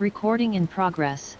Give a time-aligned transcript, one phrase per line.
[0.00, 1.36] Recording in progress.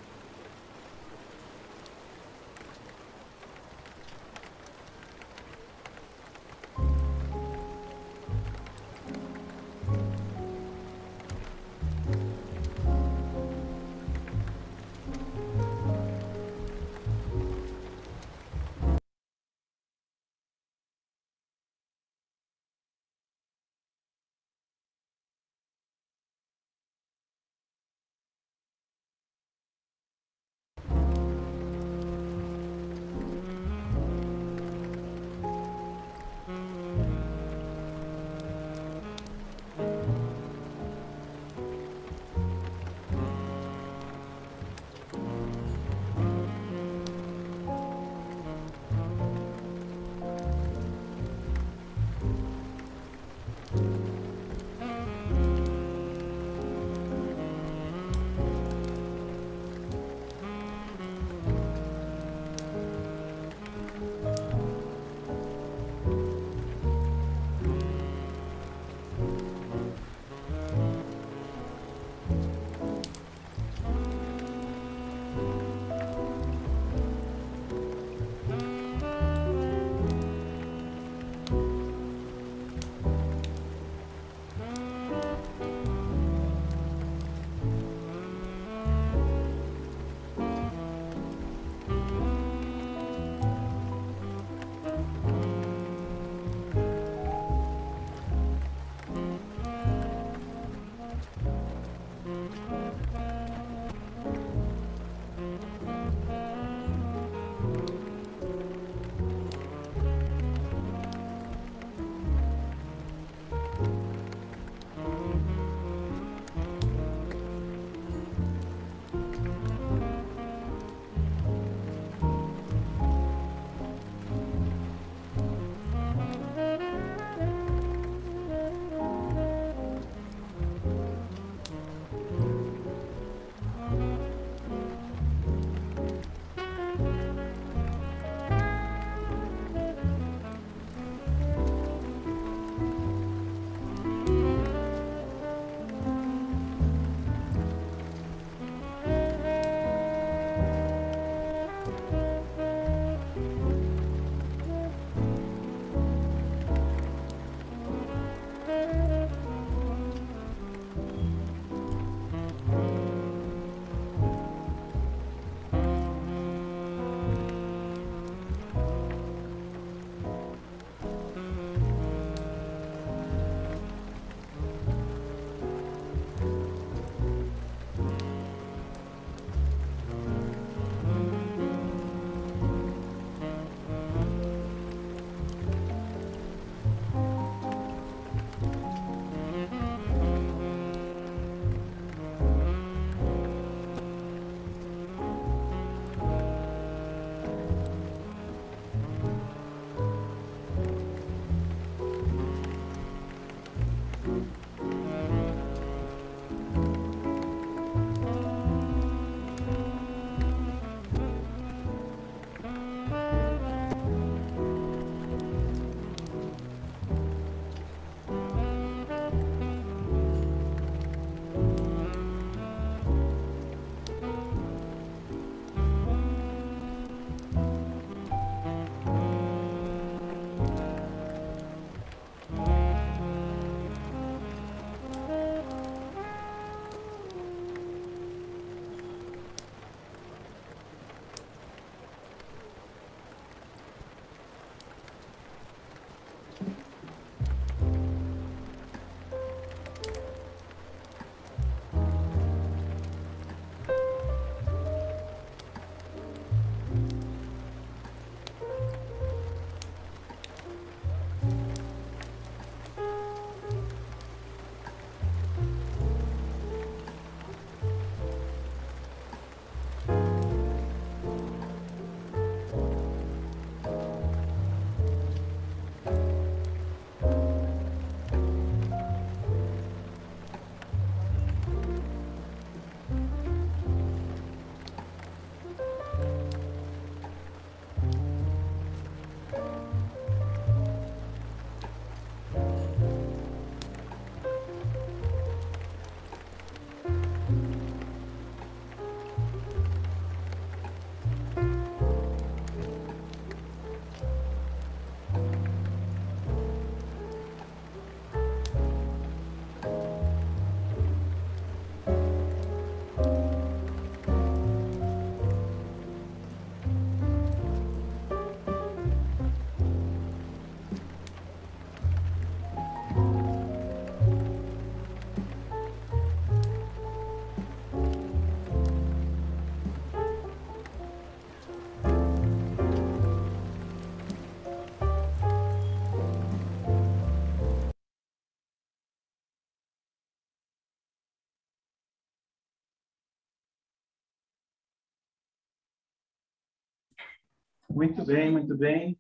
[347.94, 349.16] Muito bem, muito bem.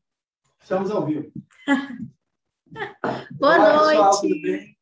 [0.60, 1.30] Estamos ao vivo.
[3.38, 3.92] Boa Olá, noite.
[3.92, 4.76] Pessoal, tudo bem?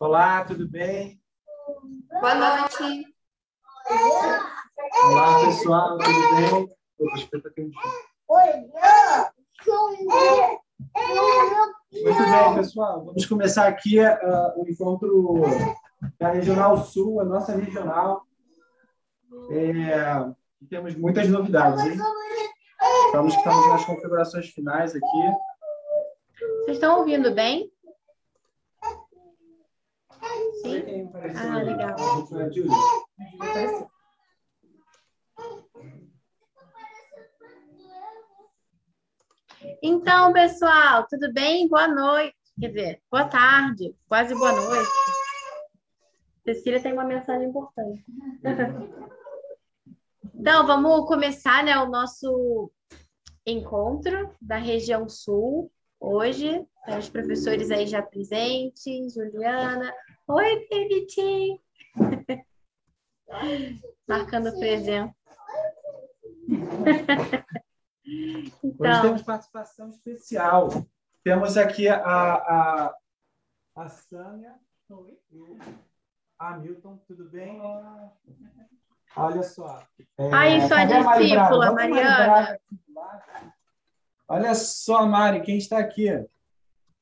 [0.00, 1.22] Olá, tudo bem?
[2.20, 3.06] Boa noite.
[5.04, 6.48] Olá, pessoal, tudo bem?
[9.62, 9.88] Chão.
[12.02, 13.04] Muito bem, pessoal.
[13.04, 15.34] Vamos começar aqui ah, o encontro
[16.18, 18.26] da Regional Sul, a nossa regional.
[19.52, 21.98] É, temos muitas novidades, hein?
[23.06, 25.06] Estamos, estamos nas configurações finais aqui.
[26.64, 27.70] Vocês estão ouvindo bem?
[30.62, 31.10] Sim.
[31.36, 31.96] Ah, legal.
[39.82, 41.68] Então, pessoal, tudo bem?
[41.68, 42.36] Boa noite.
[42.60, 44.90] Quer dizer, boa tarde, quase boa noite.
[46.44, 48.04] Cecília tem uma mensagem importante.
[50.34, 52.70] Então, vamos começar né, o nosso
[53.44, 56.64] encontro da região sul hoje.
[56.84, 59.92] Para os professores aí já presentes, Juliana.
[60.26, 61.60] Oi, Davidinho.
[64.08, 65.14] Marcando presença.
[68.04, 70.68] Hoje Então, temos participação especial.
[71.22, 72.96] Temos aqui a, a,
[73.76, 74.58] a Sânia.
[74.90, 75.16] Oi.
[76.38, 77.60] A Milton, tudo bem?
[79.16, 79.82] Olha só.
[80.18, 82.26] É, Aí, sua Mari discípula, Mari Mariana.
[82.26, 82.58] Lado.
[84.28, 86.08] Olha só, Mari, quem está aqui?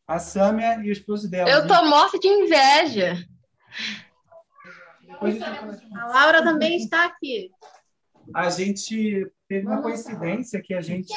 [0.06, 1.48] A Sâmia e o esposo dela.
[1.48, 3.16] Eu tô morta de inveja.
[5.06, 7.50] Depois a Laura também está aqui.
[8.34, 11.14] a gente teve uma coincidência que a gente.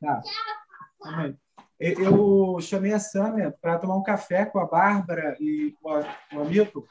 [0.00, 0.20] Tá.
[1.78, 6.40] Eu chamei a Sâmia para tomar um café com a Bárbara e com a, com
[6.40, 6.84] a Milton.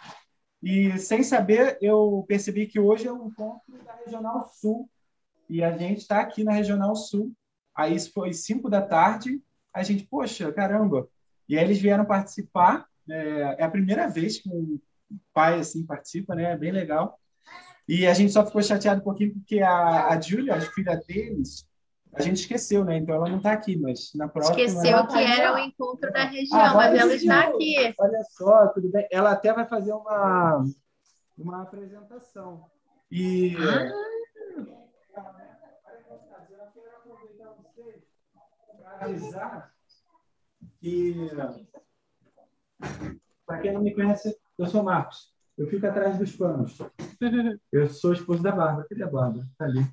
[0.62, 4.90] E, sem saber, eu percebi que hoje é um encontro da Regional Sul.
[5.50, 7.34] E a gente está aqui na Regional Sul.
[7.75, 9.42] Aí isso foi 5 da tarde.
[9.74, 11.08] A gente, poxa, caramba.
[11.50, 12.88] E aí eles vieram participar.
[13.10, 14.80] É, é a primeira vez que um
[15.34, 16.52] pai assim participa, né?
[16.52, 17.19] É bem legal.
[17.88, 21.68] E a gente só ficou chateado um pouquinho porque a, a Júlia, a filha deles,
[22.13, 22.98] a gente esqueceu, né?
[22.98, 24.60] Então ela não está aqui, mas na próxima.
[24.60, 27.94] Esqueceu ela que era o encontro da região, Ah, mas ela está aqui.
[27.98, 29.08] Olha só, tudo bem.
[29.10, 30.66] Ela até vai fazer uma,
[31.38, 32.66] uma apresentação.
[33.10, 33.54] E.
[33.54, 33.62] Eu
[36.74, 38.04] quero aproveitar vocês
[38.78, 39.74] para avisar
[40.80, 41.16] que.
[43.46, 45.31] Para quem não me conhece, eu sou o Marcos.
[45.58, 46.78] Eu fico atrás dos panos.
[47.72, 48.88] Eu sou esposo da Bárbara.
[48.89, 49.46] Cadê a Bárbara?
[49.51, 49.86] Está ali.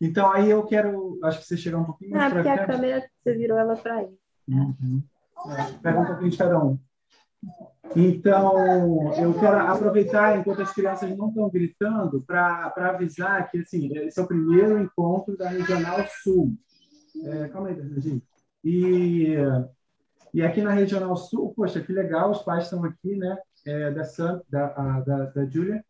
[0.00, 1.18] Então, aí eu quero.
[1.22, 3.76] Acho que você chegar um pouquinho mais Ah, para porque a câmera, você virou ela
[3.76, 4.08] para aí.
[4.48, 5.02] Uhum.
[5.46, 6.78] É, pega um pouquinho de cada um.
[7.96, 14.18] Então, eu quero aproveitar, enquanto as crianças não estão gritando, para avisar que assim, esse
[14.18, 16.54] é o primeiro encontro da Regional Sul.
[17.24, 18.24] É, calma aí, gente.
[18.64, 19.34] E,
[20.32, 23.36] e aqui na Regional Sul, poxa, que legal, os pais estão aqui, né?
[23.66, 25.84] É, da, Sam, da, a- da, da Júlia.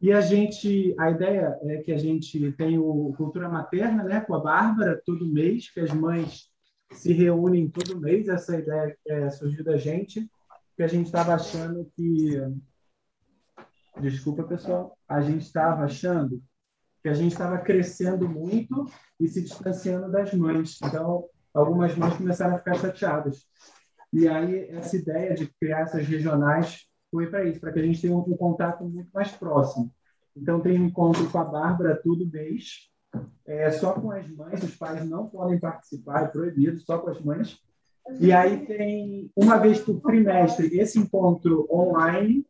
[0.00, 4.34] E a gente, a ideia é que a gente tem o Cultura Materna, né, com
[4.34, 6.50] a Bárbara, todo mês, que as mães
[6.92, 8.26] se reúnem todo mês.
[8.26, 10.26] Essa ideia é, surgiu da gente,
[10.74, 12.40] que a gente estava achando que.
[14.00, 14.96] Desculpa, pessoal.
[15.06, 16.42] A gente estava achando
[17.02, 18.86] que a gente estava crescendo muito
[19.18, 20.78] e se distanciando das mães.
[20.82, 23.46] Então, algumas mães começaram a ficar chateadas.
[24.10, 28.00] E aí, essa ideia de criar essas regionais foi para isso, para que a gente
[28.00, 29.90] tenha um, um contato muito mais próximo.
[30.36, 32.90] Então, tem um encontro com a Bárbara todo mês,
[33.46, 37.20] é só com as mães, os pais não podem participar, é proibido, só com as
[37.20, 37.58] mães.
[38.18, 42.46] E aí tem uma vez por trimestre esse encontro online,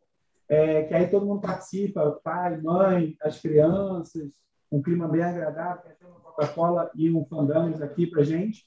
[0.47, 4.31] é, que aí todo mundo participa, pai, mãe, as crianças,
[4.71, 8.65] um clima bem agradável, tem uma Coca-Cola e um fandangos aqui para gente.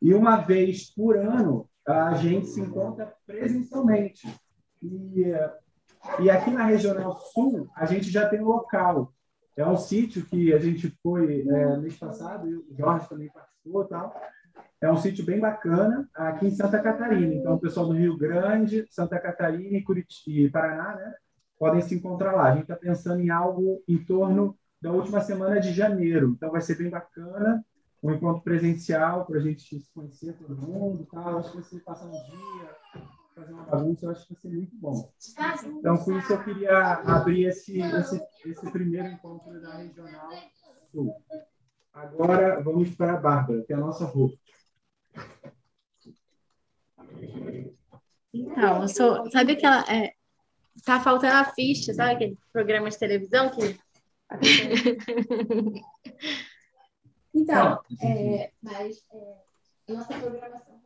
[0.00, 4.28] E uma vez por ano a gente se encontra presencialmente.
[4.86, 5.24] E,
[6.20, 9.12] e aqui na Regional Sul a gente já tem um local.
[9.56, 13.84] É um sítio que a gente foi é, mês passado, e o Jorge também participou
[13.86, 14.14] tal.
[14.80, 17.34] É um sítio bem bacana, aqui em Santa Catarina.
[17.34, 21.14] Então, o pessoal do Rio Grande, Santa Catarina e, Curitiba, e Paraná, né,
[21.58, 22.44] podem se encontrar lá.
[22.44, 26.34] A gente está pensando em algo em torno da última semana de janeiro.
[26.36, 27.64] Então, vai ser bem bacana,
[28.02, 31.06] um encontro presencial para a gente se conhecer todo mundo.
[31.10, 31.38] Tal.
[31.38, 32.70] Acho que você passar um dia,
[33.36, 35.12] fazer uma bagunça, eu acho que vai ser muito bom.
[35.78, 40.30] Então, por isso eu queria abrir esse, esse, esse primeiro encontro da Regional
[40.90, 41.14] Sul.
[41.92, 44.36] Agora, vamos para a Bárbara, que é a nossa roupa.
[48.32, 49.30] Então, eu sou.
[49.30, 49.84] Sabe aquela.
[49.92, 50.14] É,
[50.84, 53.78] tá faltando a ficha, sabe aquele programa de televisão que
[57.34, 59.36] Então, é, mas é,
[59.92, 60.85] nossa programação.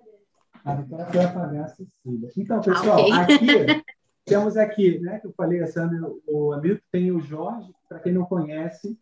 [0.65, 2.31] A Vitória foi apagar a Cecília.
[2.37, 3.13] Então, pessoal, okay.
[3.13, 3.85] aqui
[4.31, 8.13] temos aqui, né, que eu falei, a Sandra, o amigo, tem o Jorge, para quem
[8.13, 8.97] não conhece,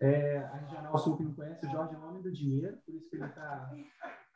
[0.00, 2.94] é, a Regional Sul que não conhece, o Jorge é o nome do dinheiro, por
[2.94, 3.70] isso que ele está.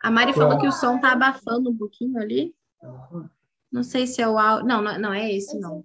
[0.00, 2.54] A Mari falou que o som está abafando um pouquinho ali.
[2.80, 3.28] Tá
[3.73, 4.66] não sei se é o áudio.
[4.68, 5.85] Não, não é esse, não.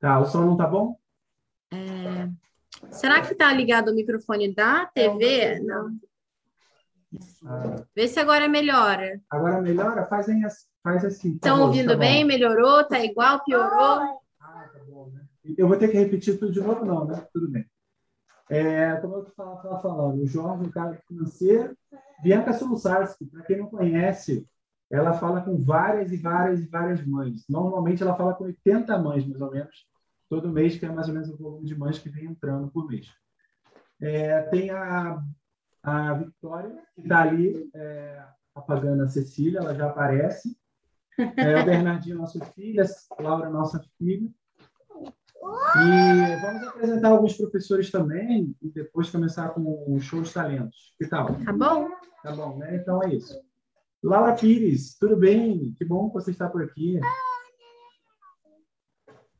[0.00, 0.98] Tá, o som não tá bom?
[1.70, 2.30] É...
[2.90, 5.60] Será que tá ligado o microfone da TV?
[5.60, 5.98] Não.
[7.44, 7.76] Ah.
[7.94, 9.20] Vê se agora melhora.
[9.30, 10.06] Agora melhora?
[10.06, 10.26] Faz,
[10.82, 11.34] faz assim.
[11.34, 12.24] Estão tá ouvindo tá bem?
[12.24, 12.84] Melhorou?
[12.84, 13.42] Tá igual?
[13.44, 14.20] Piorou?
[14.40, 15.24] Ah, tá bom, né?
[15.56, 17.26] Eu vou ter que repetir tudo de novo, não, né?
[17.32, 17.64] Tudo bem.
[18.50, 21.76] É, como eu estava falando, o Jorge, o cara financeiro,
[22.22, 24.46] Bianca Sulusarski, para quem não conhece,
[24.90, 27.44] ela fala com várias e várias e várias mães.
[27.48, 29.86] Normalmente ela fala com 80 mães, mais ou menos,
[30.30, 32.86] todo mês, que é mais ou menos o volume de mães que vem entrando por
[32.86, 33.12] mês.
[34.00, 35.22] É, tem a,
[35.88, 40.56] a Victoria, que está ali é, apagando a Cecília, ela já aparece.
[41.18, 44.30] É, o Bernardinho, nosso filho, a Laura, nossa filha.
[45.40, 50.94] E vamos apresentar alguns professores também e depois começar com o show de talentos.
[50.98, 51.34] Que tal?
[51.44, 51.88] Tá bom.
[52.22, 52.76] Tá bom, né?
[52.76, 53.40] Então é isso.
[54.02, 55.74] Laura Pires, tudo bem?
[55.76, 57.00] Que bom que você está por aqui.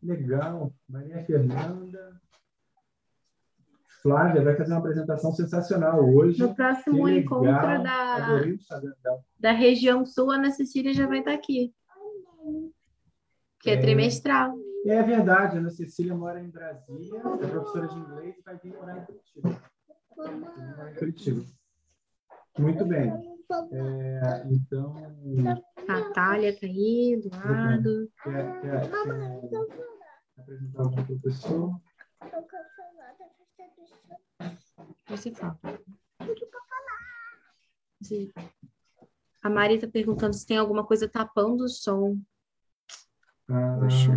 [0.02, 0.72] Legal.
[0.88, 2.20] Maria Fernanda.
[4.02, 6.40] Flávia vai fazer uma apresentação sensacional hoje.
[6.40, 8.42] No próximo encontro da,
[9.38, 11.74] da região sul, a Ana Cecília já vai estar aqui.
[13.60, 14.54] Que é, é trimestral.
[14.86, 18.72] É verdade, a Ana Cecília mora em Brasília, é professora de inglês e vai vir
[18.74, 19.62] morar em Curitiba.
[20.90, 21.44] Em Curitiba.
[22.58, 23.12] Muito bem.
[23.72, 24.94] É, então.
[25.86, 28.10] Natália está aí, Eduardo.
[28.22, 29.66] Quer, quer, quer
[30.38, 31.80] apresentar o professor?
[35.08, 35.58] Você fala.
[39.42, 42.20] A Mari está perguntando se tem alguma coisa tapando o som.
[43.48, 44.12] Ah, Poxa.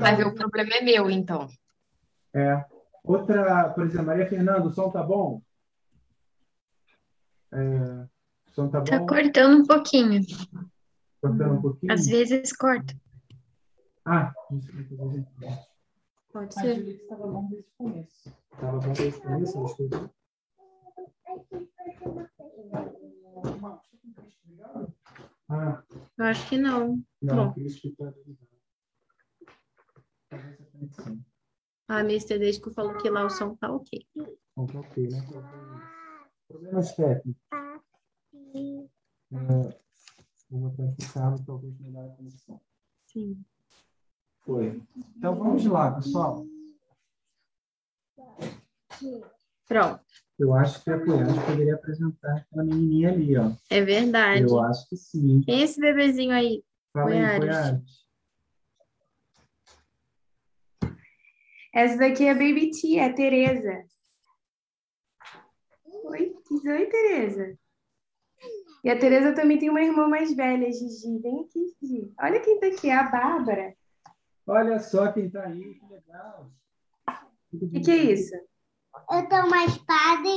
[0.00, 1.48] Mas o problema é meu, então.
[2.34, 2.64] É.
[3.04, 5.42] Outra, por exemplo, Maria Fernanda, o som tá bom?
[7.52, 7.58] É,
[8.48, 8.86] o som tá bom?
[8.86, 10.20] Tá cortando um pouquinho.
[11.20, 11.92] Cortando um pouquinho?
[11.92, 12.94] Às vezes corta.
[14.04, 14.32] Ah,
[16.32, 16.78] Pode ser.
[16.88, 18.28] Estava bom desde o começo.
[18.52, 19.90] Estava bom desde o começo, acho que...
[25.48, 25.82] Ah.
[26.18, 27.04] Eu acho que não.
[27.20, 27.54] Não, bom.
[31.88, 32.38] A Mr.
[32.38, 34.06] Desco falou que lá o som tá ok.
[34.54, 35.18] Som tá ok, né?
[36.48, 37.42] Problemas técnicos.
[39.34, 39.80] É,
[40.50, 42.60] vou botar aqui o cabo, talvez melhor a conexão.
[43.06, 43.44] Sim.
[44.44, 44.82] Foi.
[45.16, 46.44] Então vamos lá, pessoal.
[49.66, 50.00] Pronto.
[50.38, 53.52] Eu acho que a Poiage poderia apresentar aquela menininha ali, ó.
[53.70, 54.42] É verdade.
[54.42, 55.40] Eu acho que sim.
[55.42, 56.64] Quem é esse bebezinho aí?
[56.92, 57.82] Fala aí.
[61.74, 63.84] Essa daqui é a Baby T, é a Tereza.
[65.84, 67.58] Oi, diz oi, Tereza.
[68.84, 71.18] E a Tereza também tem uma irmã mais velha, Gigi.
[71.20, 72.12] Vem aqui, Gigi.
[72.20, 73.74] Olha quem tá aqui, a Bárbara.
[74.46, 76.50] Olha só quem tá aí, que legal.
[77.52, 78.34] O que, que, é isso?
[78.34, 80.28] Eu tô uma espada.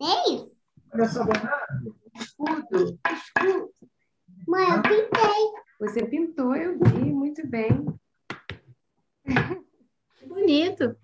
[0.00, 0.56] É isso?
[0.92, 1.96] Olha só, Bernardo.
[2.14, 2.98] Escudo.
[3.10, 3.70] Escudo.
[4.46, 5.52] Mãe, eu pintei.
[5.80, 7.86] Você pintou, eu vi, muito bem.
[10.26, 10.96] bonito.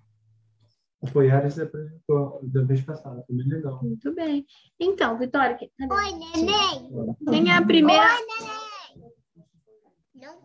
[1.00, 3.82] O Poiares se apresentou da vez passada, foi bem legal.
[3.82, 4.46] Muito bem.
[4.80, 5.70] Então, Vitória, quem...
[5.78, 6.90] Oi, neném.
[7.28, 8.06] Quem é a primeira?
[8.06, 8.53] Oi, neném.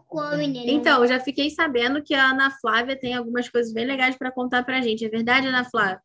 [0.10, 0.76] Come, neném.
[0.76, 4.66] Então, já fiquei sabendo que a Ana Flávia tem algumas coisas bem legais para contar
[4.66, 5.06] para a gente.
[5.06, 6.02] É verdade, Ana Flávia?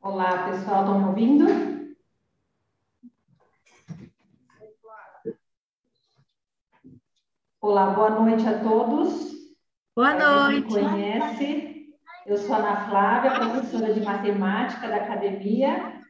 [0.00, 1.46] Olá, pessoal, estão me ouvindo?
[7.60, 9.32] Olá, boa noite a todos.
[9.96, 10.68] Boa noite.
[10.68, 16.01] Quem me conhece, eu sou Ana Flávia, professora de matemática da academia.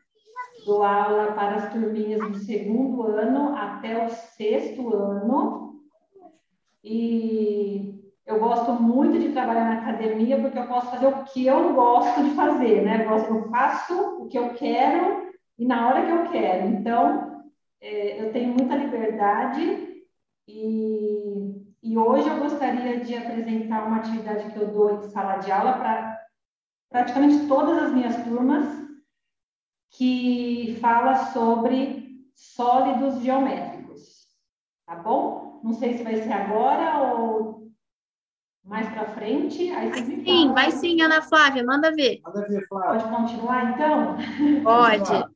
[0.64, 5.80] Dou aula para as turminhas do segundo ano até o sexto ano.
[6.84, 11.74] E eu gosto muito de trabalhar na academia porque eu posso fazer o que eu
[11.74, 13.06] gosto de fazer, né?
[13.06, 16.68] Eu faço o que eu quero e na hora que eu quero.
[16.68, 17.42] Então,
[17.80, 20.04] é, eu tenho muita liberdade
[20.46, 25.50] e, e hoje eu gostaria de apresentar uma atividade que eu dou em sala de
[25.50, 26.18] aula para
[26.90, 28.66] praticamente todas as minhas turmas,
[29.92, 34.26] que fala sobre sólidos geométricos.
[34.86, 35.60] Tá bom?
[35.62, 37.70] Não sei se vai ser agora ou
[38.64, 39.70] mais para frente.
[39.70, 40.54] Aí Vai sim, falam.
[40.54, 42.20] vai sim, Ana Flávia, manda ver.
[42.24, 43.00] Manda ver, Flávio.
[43.08, 44.16] Pode continuar, então?
[44.64, 45.32] Pode.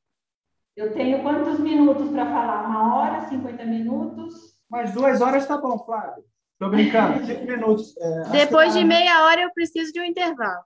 [0.76, 2.66] Eu tenho quantos minutos para falar?
[2.68, 4.34] Uma hora, 50 minutos?
[4.68, 6.24] Mais duas horas tá bom, Flávio.
[6.58, 7.24] Tô brincando.
[7.26, 7.96] Cinco minutos.
[7.98, 10.64] É, Depois que de tá- meia hora eu preciso de um intervalo.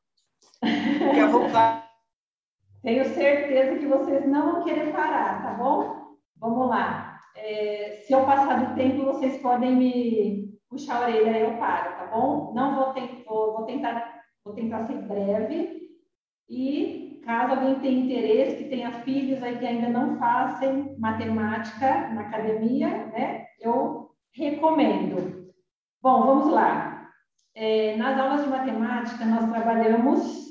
[0.61, 1.90] Quer voltar?
[2.83, 6.17] Tenho certeza que vocês não vão querer parar, tá bom?
[6.37, 7.19] Vamos lá.
[7.37, 11.97] É, se eu passar do tempo, vocês podem me puxar a orelha e eu paro,
[11.97, 12.53] tá bom?
[12.55, 15.81] Não vou, ten- vou, vou tentar, vou tentar ser breve.
[16.49, 22.23] E caso alguém tenha interesse, que tenha filhos aí que ainda não fazem matemática na
[22.23, 23.45] academia, né?
[23.61, 25.51] Eu recomendo.
[26.03, 27.11] Bom, vamos lá.
[27.55, 30.49] É, nas aulas de matemática, nós trabalhamos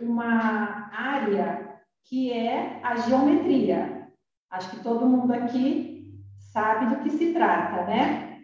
[0.00, 1.71] uma área
[2.04, 4.08] que é a geometria.
[4.50, 6.14] Acho que todo mundo aqui
[6.52, 8.40] sabe do que se trata, né?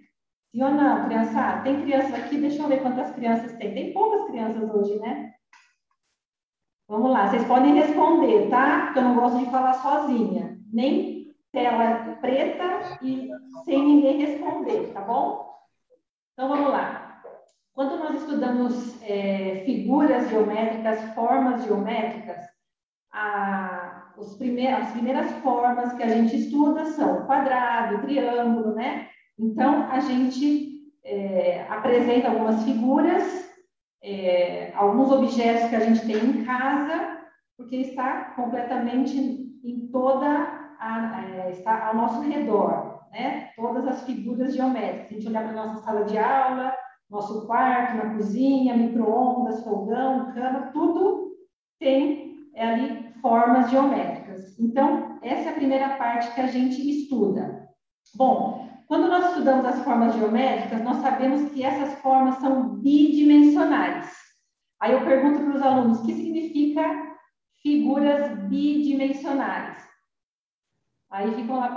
[0.51, 1.63] Sim ou não, criançada?
[1.63, 2.39] Tem crianças aqui?
[2.39, 3.75] Deixa eu ver quantas crianças tem.
[3.75, 5.35] Tem poucas crianças hoje, né?
[6.89, 8.87] Vamos lá, vocês podem responder, tá?
[8.87, 10.59] Porque eu não gosto de falar sozinha.
[10.73, 13.29] Nem tela preta e
[13.65, 15.55] sem ninguém responder, tá bom?
[16.33, 17.23] Então vamos lá.
[17.75, 22.48] Quando nós estudamos é, figuras geométricas, formas geométricas,
[23.19, 29.09] a, os primeir, as primeiras formas que a gente estuda são quadrado, triângulo, né?
[29.39, 33.49] Então, a gente é, apresenta algumas figuras,
[34.03, 37.19] é, alguns objetos que a gente tem em casa,
[37.57, 39.19] porque está completamente
[39.65, 43.51] em toda a, é, está ao nosso redor, né?
[43.57, 45.09] Todas as figuras geométricas.
[45.09, 46.73] Se a gente olhar para a nossa sala de aula,
[47.11, 51.37] nosso quarto, na cozinha, micro-ondas, fogão, cama, tudo
[51.81, 54.59] tem é, ali formas geométricas.
[54.59, 57.69] Então, essa é a primeira parte que a gente estuda.
[58.15, 64.11] Bom, quando nós estudamos as formas geométricas, nós sabemos que essas formas são bidimensionais.
[64.81, 66.83] Aí eu pergunto para os alunos, o que significa
[67.63, 69.87] figuras bidimensionais?
[71.11, 71.75] Aí ficam lá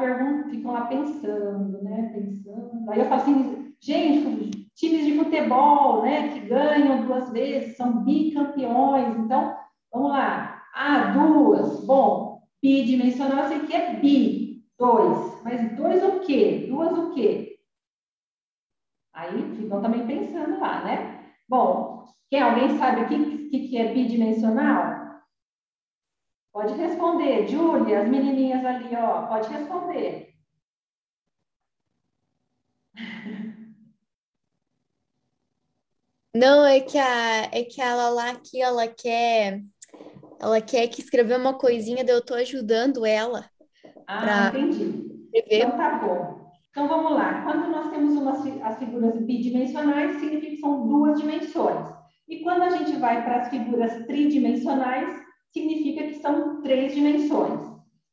[0.49, 2.11] ficam lá pensando, né?
[2.13, 2.91] Pensando.
[2.91, 9.17] Aí eu falo assim, gente, times de futebol, né, que ganham duas vezes, são bicampeões.
[9.17, 9.55] Então,
[9.91, 10.60] vamos lá.
[10.73, 11.85] Ah, duas.
[11.85, 15.43] Bom, bidimensional eu sei que é bi, dois.
[15.43, 16.67] Mas dois o quê?
[16.69, 17.59] Duas o quê?
[19.13, 21.33] Aí ficam também pensando lá, né?
[21.47, 25.21] Bom, quem alguém sabe o que, que, que é bidimensional?
[26.53, 27.47] Pode responder.
[27.47, 30.31] Júlia, as menininhas ali, ó, pode responder.
[36.33, 39.61] Não, é que a é que ela lá aqui, ela quer
[40.41, 43.49] ela quer que escrever uma coisinha, daí eu tô ajudando ela
[44.07, 45.09] Ah, entendi.
[45.33, 45.67] escrever.
[45.67, 46.51] Então tá bom.
[46.69, 47.43] Então vamos lá.
[47.43, 51.89] Quando nós temos umas, fi- as figuras bidimensionais, significa que são duas dimensões.
[52.27, 57.59] E quando a gente vai para as figuras tridimensionais, significa que são três dimensões.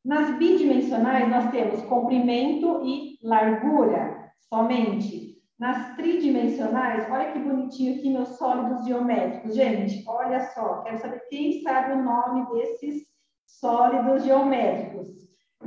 [0.03, 5.38] Nas bidimensionais, nós temos comprimento e largura somente.
[5.59, 9.53] Nas tridimensionais, olha que bonitinho aqui meus sólidos geométricos.
[9.53, 13.05] Gente, olha só, quero saber quem sabe o nome desses
[13.45, 15.09] sólidos geométricos.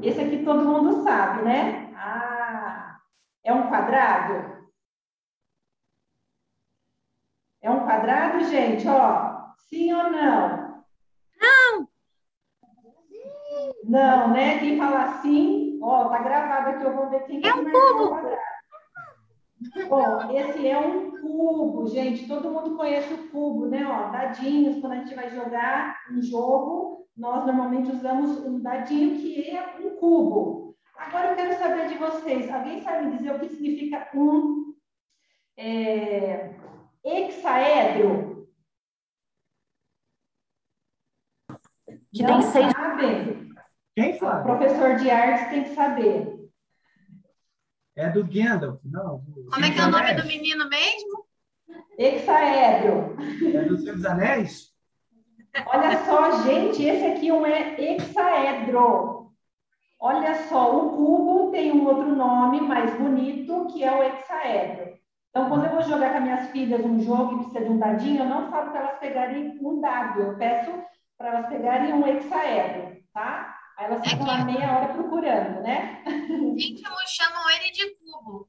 [0.01, 1.93] Esse aqui todo mundo sabe, né?
[1.95, 3.01] Ah,
[3.45, 4.67] é um quadrado?
[7.61, 8.89] É um quadrado, gente?
[8.89, 10.85] Ó, sim ou não?
[11.39, 11.89] Não!
[13.85, 14.59] Não, né?
[14.59, 18.21] Quem falar sim, ó, tá gravado aqui, eu vou ver quem é um cubo.
[19.89, 22.27] Bom, esse é um cubo, gente.
[22.27, 23.85] Todo mundo conhece o cubo, né?
[23.87, 29.51] Ó, dadinhos, quando a gente vai jogar um jogo, nós normalmente usamos um dadinho que
[29.51, 30.75] é um cubo.
[30.97, 32.51] Agora eu quero saber de vocês.
[32.51, 34.75] Alguém sabe me dizer o que significa um
[35.57, 36.55] é,
[37.05, 38.49] hexaedro?
[42.13, 43.53] Que Não tem seis- sabem?
[43.95, 44.45] Quem, O Flávio?
[44.45, 46.42] professor de artes tem que saber.
[47.95, 49.23] É do Gandalf, não?
[49.53, 51.27] Como é que é o nome do menino mesmo?
[51.99, 53.17] Hexaedro.
[53.55, 54.73] É do Senhor dos Anéis?
[55.67, 59.31] Olha só, gente, esse aqui é hexaedro.
[60.01, 64.99] Olha só, o cubo tem um outro nome mais bonito, que é o hexaedro.
[65.29, 67.79] Então, quando eu vou jogar com as minhas filhas um jogo e precisa de um
[67.79, 70.73] dadinho, eu não falo para elas pegarem um dado, eu peço
[71.17, 73.62] para elas pegarem um hexaedro, tá?
[73.77, 76.03] Aí elas ficam lá meia hora procurando, né?
[76.57, 78.49] Íntimos chamam ele de cubo.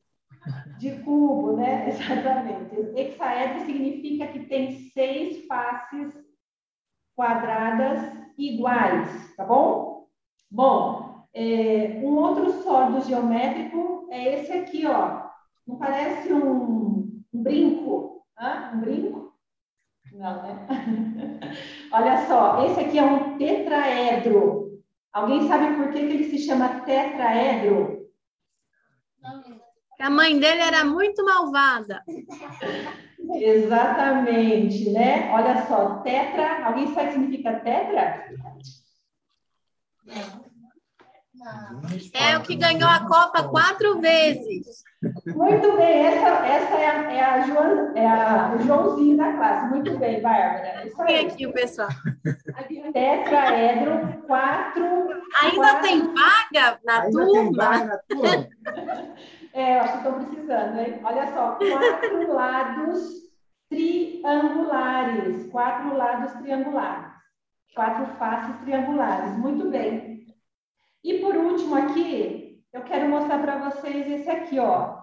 [0.77, 1.87] De cubo, né?
[1.89, 2.75] Exatamente.
[2.95, 6.13] Hexaedro significa que tem seis faces
[7.15, 7.99] quadradas
[8.37, 10.07] iguais, tá bom?
[10.49, 15.23] Bom, É, um outro sólido geométrico é esse aqui, ó.
[15.65, 18.23] Não parece um, um brinco?
[18.37, 18.71] Hã?
[18.75, 19.33] Um brinco?
[20.11, 20.67] Não, né?
[21.91, 24.62] Olha só, esse aqui é um tetraedro.
[25.13, 28.09] Alguém sabe por que, que ele se chama tetraedro?
[29.99, 32.03] A mãe dele era muito malvada.
[33.35, 35.31] Exatamente, né?
[35.31, 36.65] Olha só, tetra.
[36.65, 38.25] Alguém sabe o que significa tetra?
[42.13, 44.83] É o que ganhou a Copa quatro vezes.
[45.27, 49.67] Muito bem, essa, essa é, a, é, a Joan, é a, o Joãozinho da classe.
[49.69, 50.85] Muito bem, Bárbara.
[50.87, 51.89] Isso Tem aqui o pessoal.
[52.93, 54.85] Tetraedro, quatro.
[55.41, 57.51] Ainda quatro- tem vaga na Ainda tem turma?
[57.65, 58.47] vaga na turma?
[59.55, 60.99] É, eu acho que estou precisando, hein?
[61.03, 63.07] Olha só, quatro lados
[63.69, 65.45] triangulares.
[65.51, 67.13] Quatro lados triangulares.
[67.75, 69.37] Quatro faces triangulares.
[69.37, 70.02] Muito bem.
[71.03, 75.01] E por último aqui, eu quero mostrar para vocês esse aqui, ó.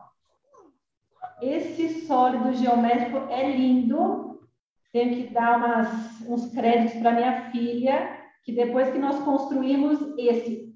[1.42, 4.48] Esse sólido geométrico é lindo.
[4.92, 10.74] Tenho que dar umas, uns créditos para minha filha, que depois que nós construímos esse.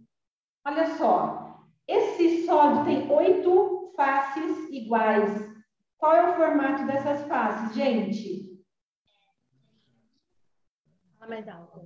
[0.64, 5.52] Olha só, esse sólido tem oito faces iguais.
[5.96, 8.62] Qual é o formato dessas faces, gente?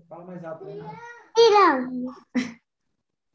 [0.08, 0.64] Fala mais alto.
[0.64, 0.98] né?
[1.34, 2.57] Tirando.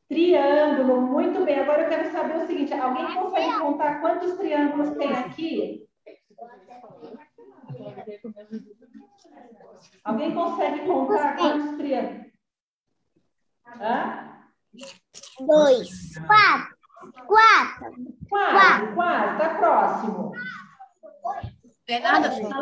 [0.07, 1.59] Triângulo, muito bem.
[1.59, 5.87] Agora eu quero saber o seguinte: alguém consegue contar quantos triângulos tem aqui?
[10.03, 12.31] Alguém consegue contar quantos triângulos?
[13.65, 14.29] Hã?
[15.39, 16.17] Dois.
[16.25, 16.77] Quatro.
[17.27, 17.93] Quatro.
[18.29, 20.31] Quatro, quatro, tá próximo.
[21.85, 22.53] Fernanda, Oito.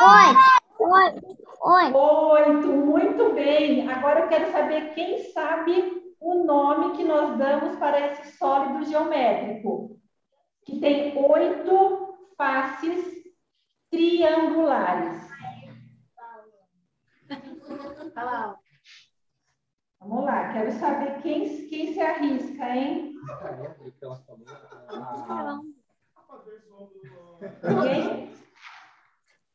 [0.00, 0.40] Oito.
[0.80, 1.43] Oito.
[1.66, 3.88] Oito, muito bem.
[3.90, 9.98] Agora eu quero saber quem sabe o nome que nós damos para esse sólido geométrico,
[10.66, 13.14] que tem oito faces
[13.90, 15.26] triangulares.
[20.00, 23.14] Vamos lá, quero saber quem, quem se arrisca, hein?
[27.62, 28.34] Ninguém?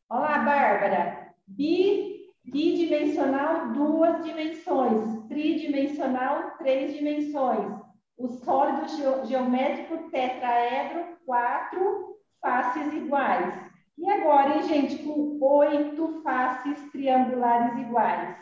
[0.10, 1.29] Olá, Bárbara.
[1.50, 5.28] Bi, bidimensional, duas dimensões.
[5.28, 7.80] Tridimensional, três dimensões.
[8.18, 13.54] O sólido geo- geométrico tetraedro, quatro faces iguais.
[13.98, 18.38] E agora, hein, gente, com oito faces triangulares iguais.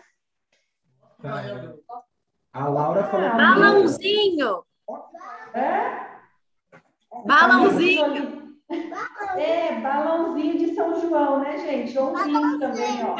[2.53, 3.37] A Laura falou Ah.
[3.37, 4.63] Balãozinho.
[5.55, 6.07] Hã?
[7.25, 8.46] Balãozinho.
[9.37, 11.97] É, balãozinho de São João, né, gente?
[11.97, 13.15] Ouvinho também, ó.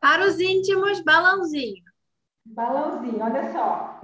[0.00, 1.82] Para os íntimos, balãozinho.
[2.46, 4.00] Balãozinho, olha só.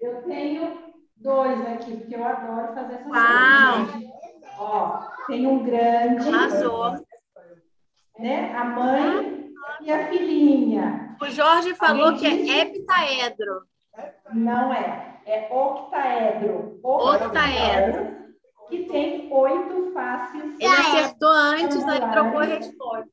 [0.00, 3.86] Eu tenho dois aqui, porque eu adoro fazer essas Uau.
[3.86, 4.10] coisas.
[4.58, 6.92] Ó, tem um grande, Arrasou.
[8.18, 8.54] né?
[8.54, 11.16] A mãe e a filhinha.
[11.20, 13.62] O Jorge falou que é heptaedro.
[14.32, 16.78] Não é, é octaedro.
[16.82, 18.19] Octaedro.
[18.70, 20.42] Que tem oito faces.
[20.58, 23.10] Ele acertou antes, aí trocou a resposta.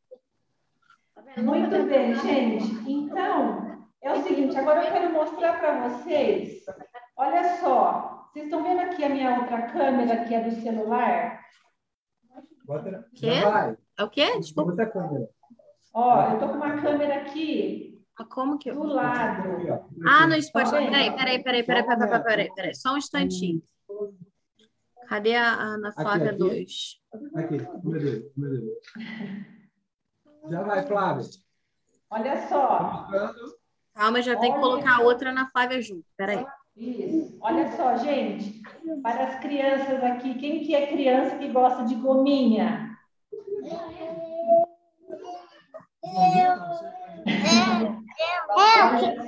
[1.38, 2.90] Muito bem, gente.
[2.90, 6.64] Então, é o seguinte, agora eu quero mostrar para vocês.
[7.16, 11.42] Olha só, vocês estão vendo aqui a minha outra câmera, que é do celular?
[13.16, 13.32] Quê?
[13.98, 14.40] É o quê?
[14.40, 14.72] Desculpa.
[14.72, 15.30] Bota a câmera.
[15.94, 18.88] Ó, eu tô com uma câmera aqui Mas Como que do eu...
[18.88, 19.52] lado.
[19.52, 19.80] Aqui, ó.
[20.08, 20.72] Ah, no esporte.
[20.72, 20.92] Tá vendo?
[20.92, 22.76] Peraí, peraí, peraí, peraí, peraí, peraí, peraí, peraí.
[22.76, 23.62] Só um instantinho.
[25.08, 26.40] Cadê a Ana Flávia aqui.
[26.40, 27.02] 2?
[27.36, 28.64] Aqui, meu Deus, meu Deus.
[30.50, 31.24] Já vai, Flávia.
[32.10, 33.08] Olha só.
[33.94, 36.06] Calma, já tem que colocar a outra na Flávia junto.
[36.18, 36.46] Peraí.
[36.76, 37.38] isso.
[37.42, 38.62] Olha só, gente.
[39.02, 42.98] Para as crianças aqui, quem que é criança que gosta de gominha?
[43.64, 43.72] Eu,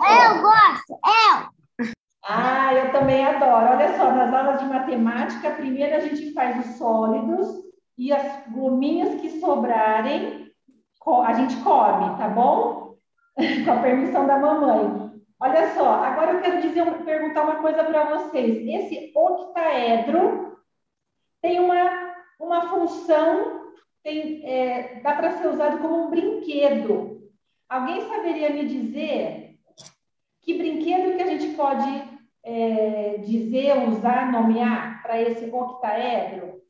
[0.05, 0.91] eu gosto.
[0.91, 1.48] Eu.
[2.31, 3.71] Ah, eu também adoro.
[3.71, 7.47] Olha só, nas aulas de matemática, primeiro a gente faz os sólidos
[7.97, 10.47] e as gominhas que sobrarem,
[11.25, 12.93] a gente come, tá bom?
[13.65, 15.11] Com a permissão da mamãe.
[15.39, 18.67] Olha só, agora eu quero dizer, perguntar uma coisa para vocês.
[18.67, 20.55] Esse octaedro
[21.41, 23.71] tem uma, uma função,
[24.03, 27.27] tem, é, dá para ser usado como um brinquedo.
[27.67, 29.55] Alguém saberia me dizer
[30.41, 36.61] que brinquedo que a gente pode é, dizer, usar, nomear para esse octaedro?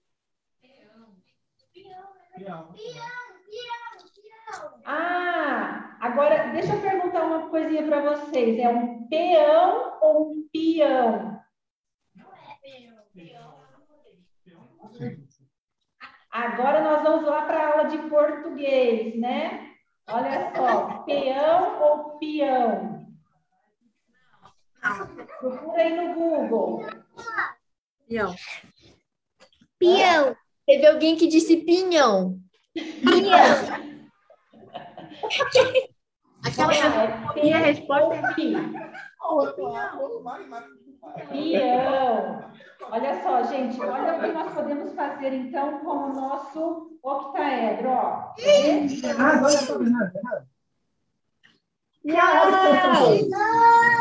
[4.86, 8.58] Ah, Agora, deixa eu perguntar uma coisinha para vocês.
[8.58, 11.38] É um peão ou um peão?
[16.32, 19.76] Agora nós vamos lá para a aula de português, né?
[20.08, 22.99] Olha só, peão ou peão?
[25.40, 26.86] Procura aí no Google.
[28.08, 28.36] Peão.
[29.78, 30.36] Pião.
[30.66, 32.40] Teve alguém que disse pinhão.
[32.74, 33.90] Pião.
[36.44, 36.74] Aquela
[37.38, 38.54] É a resposta é pi.
[41.30, 42.52] Peão.
[42.92, 48.34] Olha só, gente, olha o que nós podemos fazer então com o nosso octaedro, ó.
[49.18, 50.12] Ah, agora eu tô vendo.
[52.08, 53.99] Caramba!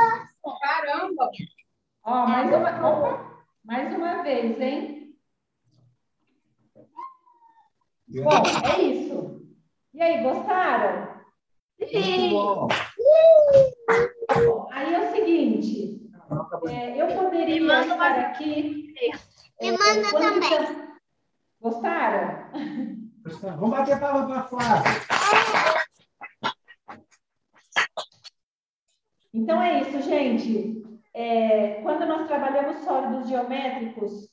[2.11, 3.19] Ó, mais uma, ó,
[3.63, 5.15] mais uma vez, hein?
[8.09, 8.43] Bom,
[8.75, 9.43] é isso.
[9.93, 11.19] E aí, gostaram?
[11.79, 12.69] Muito bom.
[14.47, 16.01] Bom, Aí é o seguinte,
[16.71, 18.95] é, eu poderia manda uma- estar aqui.
[19.61, 20.43] Me é, manda quando também.
[20.67, 20.89] fizer-
[21.61, 22.51] Gostaram?
[23.59, 24.93] Vamos bater palma para Flávia.
[29.35, 30.83] Então é isso, gente.
[31.15, 34.29] É, quando nós trabalhamos sólidos geométricos,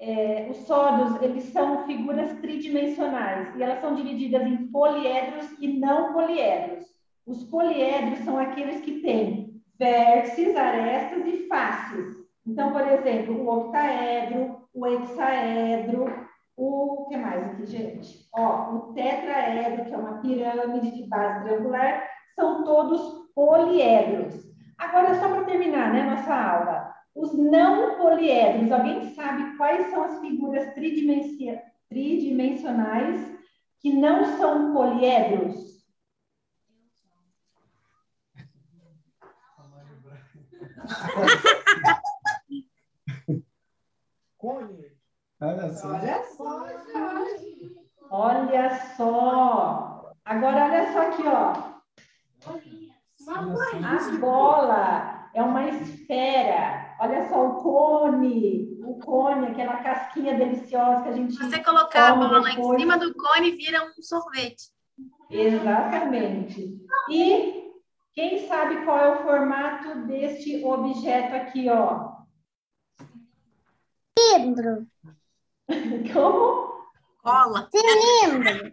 [0.00, 6.12] é, os sólidos eles são figuras tridimensionais e elas são divididas em poliedros e não
[6.12, 6.86] poliedros.
[7.26, 12.16] Os poliedros são aqueles que têm vértices, arestas e faces.
[12.46, 16.06] Então, por exemplo, o octaedro, o hexaedro,
[16.56, 18.28] o que mais aqui, gente?
[18.34, 24.49] Ó, o tetraedro, que é uma pirâmide de base triangular, são todos poliedros.
[24.80, 30.18] Agora, só para terminar, né, nossa aula, os não poliedros, alguém sabe quais são as
[30.20, 33.38] figuras tridimensi- tridimensionais
[33.78, 35.84] que não são poliedros?
[44.38, 44.92] Cone.
[45.40, 45.88] Olha só.
[48.10, 50.12] Olha só.
[50.24, 51.70] Agora, olha só aqui, ó.
[53.28, 56.96] A bola é uma esfera.
[56.98, 58.78] Olha só o cone.
[58.84, 61.34] O cone, aquela casquinha deliciosa que a gente.
[61.34, 62.58] Se você colocar a bola depois.
[62.58, 64.70] em cima do cone, vira um sorvete.
[65.30, 66.80] Exatamente.
[67.08, 67.70] E
[68.12, 72.20] quem sabe qual é o formato deste objeto aqui, ó?
[74.18, 74.86] Cilindro.
[76.12, 76.70] Como?
[77.22, 77.68] Cola.
[77.70, 78.72] Cilindro.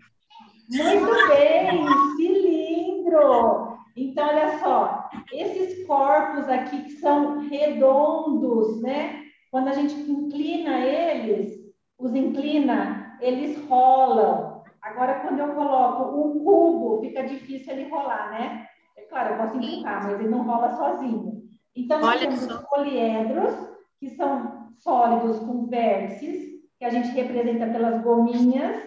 [0.70, 3.67] Muito bem, cilindro.
[3.98, 9.24] Então, olha só, esses corpos aqui que são redondos, né?
[9.50, 11.58] Quando a gente inclina eles,
[11.98, 14.62] os inclina, eles rolam.
[14.84, 18.68] Agora, quando eu coloco um cubo, fica difícil ele rolar, né?
[18.96, 21.42] É claro, eu posso empurrar, mas ele não rola sozinho.
[21.76, 22.54] Então, nós Olha temos só.
[22.54, 23.56] os poliedros,
[24.00, 28.80] que são sólidos com vértices, que a gente representa pelas gominhas,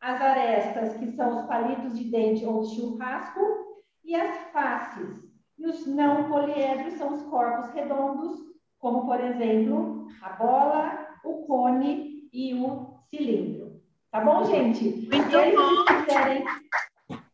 [0.00, 3.65] as arestas, que são os palitos de dente ou churrasco,
[4.06, 5.26] e as faces.
[5.58, 8.38] E os não poliedros são os corpos redondos,
[8.78, 13.82] como, por exemplo, a bola, o cone e o cilindro.
[14.12, 15.08] Tá bom, gente?
[15.12, 15.76] Muito e aí, bom.
[15.76, 16.44] se quiserem,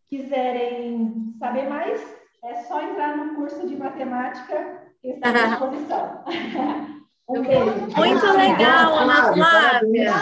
[0.08, 2.00] quiserem saber mais,
[2.44, 6.24] é só entrar no curso de matemática que está à disposição.
[7.28, 7.80] um beijo.
[7.96, 10.14] Muito legal, Ana Flávia.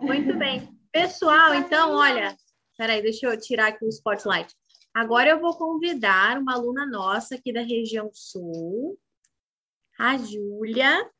[0.00, 0.68] Muito bem.
[0.92, 2.36] Pessoal, então, olha,
[2.78, 4.54] peraí, deixa eu tirar aqui o spotlight.
[4.94, 8.96] Agora eu vou convidar uma aluna nossa aqui da região sul,
[9.98, 11.10] a Júlia.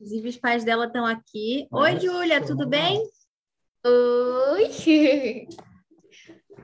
[0.00, 1.68] Inclusive, os pais dela estão aqui.
[1.70, 3.00] Oi, Júlia, tudo bem?
[3.86, 5.46] Oi!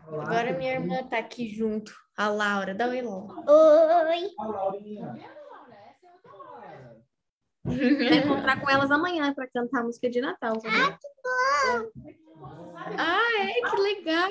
[0.09, 1.93] Olá, Agora minha irmã tá aqui junto.
[2.17, 2.75] A Laura.
[2.75, 3.35] Dá oi, Laura.
[3.35, 4.31] Oi.
[4.39, 5.15] Olá, Laurinha.
[7.65, 10.59] Vai encontrar com elas amanhã para cantar a música de Natal.
[10.61, 12.19] tá bom?
[12.99, 13.71] Ah, é?
[13.71, 14.31] Que legal!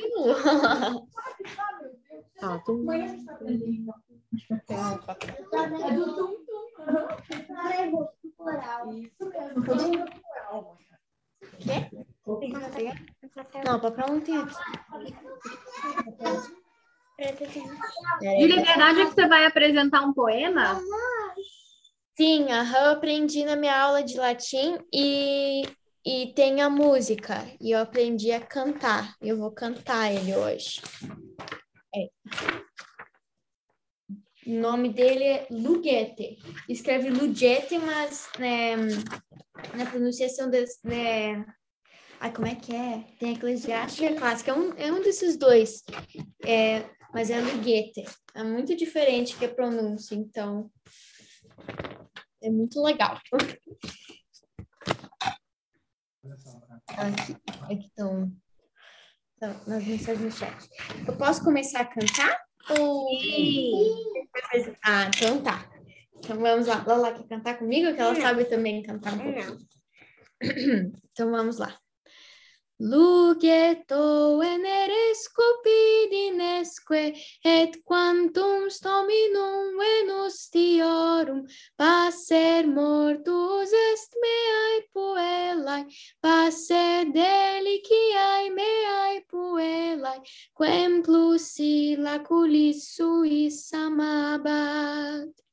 [2.44, 2.84] Ó, tu-
[13.66, 14.54] Não, papel não tem aqui.
[18.22, 18.64] Júlia, é.
[18.64, 20.80] verdade que você vai apresentar um poema?
[22.16, 25.64] Sim, aham, eu aprendi na minha aula de latim e,
[26.08, 27.46] e tem a música.
[27.60, 29.18] E eu aprendi a cantar.
[29.22, 30.80] Eu vou cantar ele hoje.
[31.94, 32.08] É.
[34.48, 36.38] O nome dele é Luguete.
[36.70, 38.78] Escreve Luguete, mas né,
[39.76, 41.46] na pronunciação des, né,
[42.22, 43.04] Ai, como é que é?
[43.20, 44.52] Tem Eclesiastes e a Clássica.
[44.52, 45.84] É um, é um desses dois.
[46.46, 48.06] É, mas é do Goethe.
[48.34, 50.72] É muito diferente que a pronúncia, então...
[52.42, 53.20] É muito legal.
[56.90, 58.32] Aqui, aqui estão
[59.36, 60.70] então, nas mensagens no chat.
[61.08, 62.42] Eu posso começar a cantar?
[62.80, 63.08] Ou...
[64.84, 65.70] Ah, então tá.
[66.18, 66.84] Então vamos lá.
[66.86, 67.94] Lala quer cantar comigo?
[67.94, 69.58] Que ela sabe também cantar um pouquinho.
[71.12, 71.76] Então vamos lá.
[72.80, 81.42] Lugeto veneres cupidinesque, et quantum stominum venus tiorum,
[81.76, 85.88] passer mortus est meae puellae,
[86.22, 90.22] passer deliciae meae puellae,
[90.56, 91.58] quem plus
[92.28, 95.47] culis suis amabat.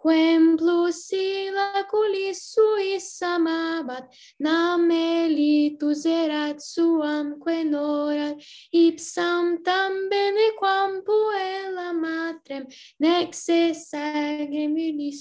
[0.00, 4.04] Quem plus silaculis suis amabat
[4.38, 8.36] nam elitus erat suam quenorat
[8.72, 12.64] ipsam tam bene quam puella matrem
[13.00, 15.20] nexe sagremilis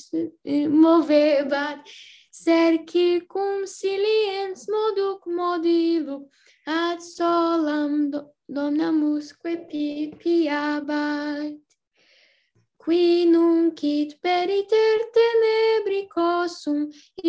[0.69, 1.79] movebat.
[2.31, 6.29] Cerci cum siliens moduc modiluc
[6.67, 11.53] ad solam do- domnamusque pipiabat
[12.87, 16.77] qui nunc id periter tenebri cossum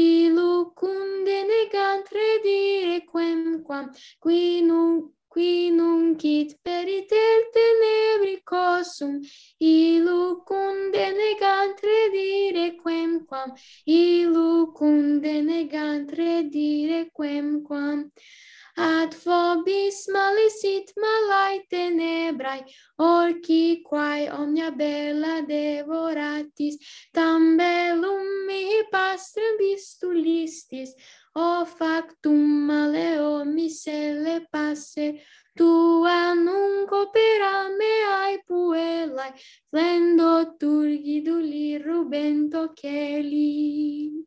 [0.02, 3.88] illum denegant redire quemquam
[4.22, 9.18] qui nunc qui nunc id periter tenebri cossum
[9.72, 13.50] illum denegant redire quemquam
[13.98, 17.98] illum denegant redire quemquam
[18.78, 22.62] ad vobis malisit malae tenebrae
[22.98, 26.78] orci quae omnia bella devoratis
[27.12, 30.94] tam bellum mihi pastrem vistulistis.
[31.34, 35.20] O factum maleo misele passer
[35.56, 39.34] tua nunc opera meae puellae
[39.70, 44.24] flendo turgiduli rubento celi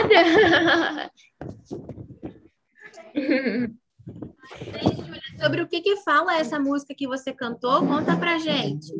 [0.00, 1.10] Obrigada.
[5.40, 8.92] Sobre o que que fala essa música que você cantou, conta pra gente.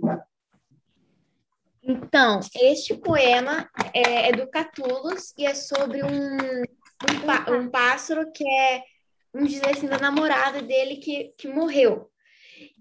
[1.83, 8.47] Então, este poema é, é do Catullus e é sobre um, um, um pássaro que
[8.47, 8.83] é,
[9.33, 12.11] vamos dizer assim, da namorada dele que, que morreu.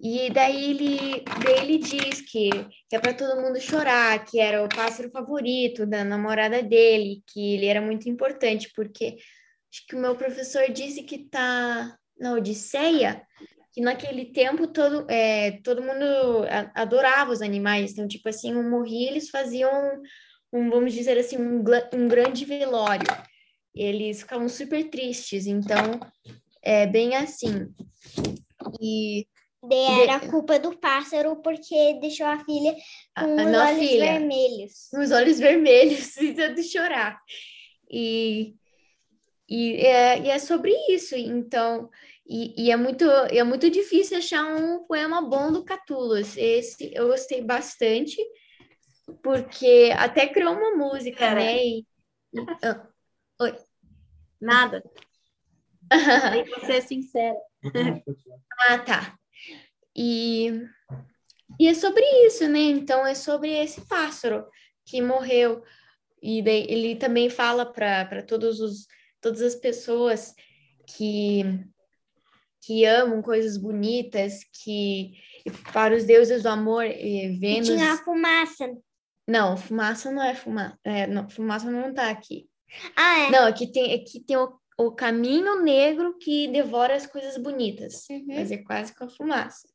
[0.01, 2.49] E daí ele, daí ele diz que,
[2.89, 7.55] que é para todo mundo chorar, que era o pássaro favorito da namorada dele, que
[7.55, 9.17] ele era muito importante, porque
[9.71, 13.21] acho que o meu professor disse que tá na Odisseia,
[13.73, 16.05] que naquele tempo todo, é, todo mundo
[16.73, 19.71] adorava os animais, então, tipo assim, um morria, eles faziam,
[20.51, 21.63] um, vamos dizer assim, um,
[21.93, 23.07] um grande velório.
[23.75, 25.99] Eles ficavam super tristes, então,
[26.63, 27.67] é bem assim.
[28.81, 29.27] E
[29.75, 32.75] era a culpa do pássaro porque deixou a filha
[33.15, 34.89] com a os olhos filha, vermelhos.
[34.93, 36.15] os olhos vermelhos,
[36.55, 37.19] de chorar.
[37.89, 38.55] E,
[39.49, 41.89] e, é, e é sobre isso, então,
[42.27, 46.35] e, e é muito, é muito difícil achar um poema bom do Catullus.
[46.37, 48.17] Esse eu gostei bastante,
[49.23, 51.57] porque até criou uma música, né?
[51.57, 51.85] E, e-
[52.63, 52.87] ah,
[54.39, 54.83] Nada.
[56.31, 57.37] Tem que ser sincera.
[58.69, 59.17] Ah, tá.
[59.97, 60.61] E,
[61.59, 62.59] e é sobre isso, né?
[62.59, 64.45] Então é sobre esse pássaro
[64.85, 65.63] que morreu.
[66.21, 68.85] E daí ele também fala para todos os
[69.19, 70.33] todas as pessoas
[70.85, 71.43] que
[72.61, 75.13] que amam coisas bonitas, que
[75.71, 77.67] para os deuses do amor, E Vênus.
[77.69, 78.67] tinha a fumaça.
[79.25, 80.77] Não, fumaça não é fumaça.
[80.83, 82.49] É, não, fumaça não tá aqui.
[82.95, 83.31] Ah, é.
[83.31, 88.25] Não, aqui tem, aqui tem o, o caminho negro que devora as coisas bonitas, Uhum.
[88.27, 89.67] mas é quase com a fumaça.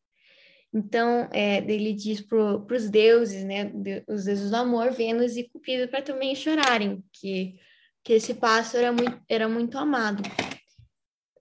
[0.74, 5.48] Então, é, ele diz para os deuses, né, de- os deuses do amor, Vênus e
[5.48, 7.58] Cupido, para também chorarem, que,
[8.02, 10.22] que esse pássaro era muito, era muito amado.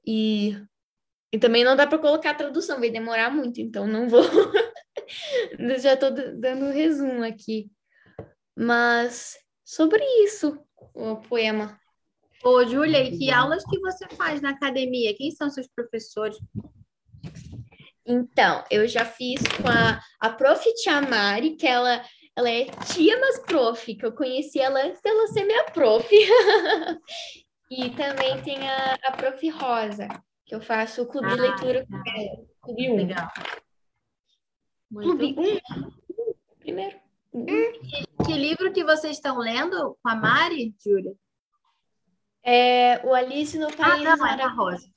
[0.05, 0.57] E,
[1.31, 4.23] e também não dá para colocar a tradução, vai demorar muito, então não vou.
[5.79, 7.71] Já estou dando um resumo aqui.
[8.55, 10.59] Mas sobre isso,
[10.93, 11.79] o poema.
[12.43, 15.15] Ô, Júlia, e que aulas que você faz na academia?
[15.15, 16.37] Quem são seus professores?
[18.05, 20.63] Então, eu já fiz com a, a prof.
[20.75, 22.03] Tia Mari, que ela,
[22.35, 26.07] ela é tia, mas prof, que eu conheci ela antes dela ser minha prof.
[27.69, 29.49] e também tem a, a prof.
[29.49, 30.07] Rosa,
[30.45, 32.95] que eu faço o clube de Ah, leitura com ela, clube 1.
[32.95, 33.27] Legal.
[34.89, 35.91] Muito Clube 1?
[36.59, 36.99] Primeiro.
[37.31, 41.13] Que, que livro que vocês estão lendo com a Mari, Júlia?
[42.43, 44.89] É, o Alice no Ah, País não, das é da Rosa.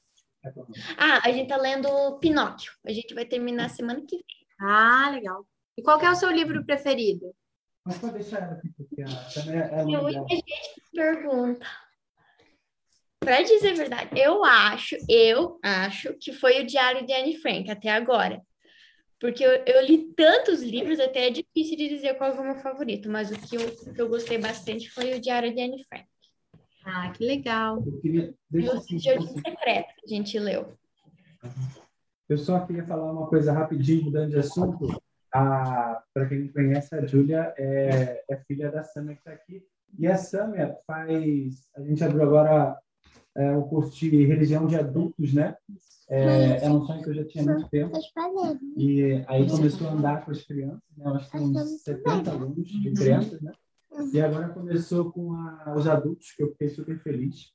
[0.98, 2.72] Ah, a gente tá lendo Pinóquio.
[2.84, 4.24] A gente vai terminar semana que vem.
[4.60, 5.46] Ah, legal.
[5.76, 7.34] E qual que é o seu livro preferido?
[7.84, 11.66] Mas pode deixar ela aqui, porque ela também é muita gente que pergunta.
[13.20, 17.70] Pra dizer a verdade, eu acho, eu acho que foi o Diário de Anne Frank
[17.70, 18.40] até agora.
[19.18, 22.56] Porque eu, eu li tantos livros, até é difícil de dizer qual é o meu
[22.56, 26.06] favorito, mas o que eu, que eu gostei bastante foi o Diário de Anne Frank.
[26.84, 27.82] Ah, que legal.
[27.84, 28.34] Eu queria.
[28.50, 30.76] Deixa o assim, Jardim Secreto, que a gente leu.
[32.28, 34.88] Eu só queria falar uma coisa rapidinho, mudando de assunto.
[35.30, 39.62] Para quem não conhece, a Júlia é, é filha da Samia que está aqui.
[39.98, 41.68] E a Samia faz.
[41.74, 42.78] A gente abriu agora
[43.34, 45.56] é, o curso de religião de adultos, né?
[46.08, 47.98] É, é um sonho que eu já tinha há muito tempo.
[48.76, 51.04] E aí começou a andar com as crianças, né?
[51.04, 53.52] Nós temos 70 alunos de crianças, né?
[54.12, 57.52] E agora começou com a- os adultos, que eu fiquei super feliz.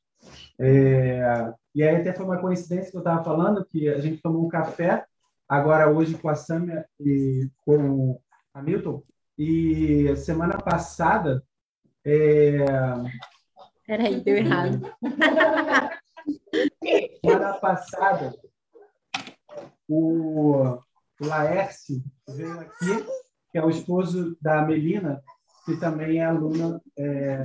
[0.60, 4.46] É, e aí até foi uma coincidência que eu estava falando, que a gente tomou
[4.46, 5.06] um café,
[5.48, 8.22] agora hoje com a Samia e com o
[8.54, 9.04] Hamilton.
[9.38, 11.42] E semana passada,
[12.06, 12.66] é,
[13.88, 14.82] Peraí, deu errado.
[17.24, 18.34] semana passada,
[19.88, 20.78] o
[21.22, 23.06] Laércio veio aqui,
[23.52, 25.22] que é o esposo da Melina,
[25.70, 27.44] que também é aluna é,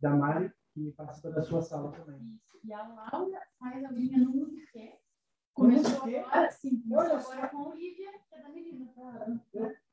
[0.00, 2.40] da Mari, que participa da sua sala também.
[2.64, 4.94] E a Laura faz a minha no Musiquê.
[5.52, 8.90] Começou agora, sim, começou agora com a Olivia, que é da menina.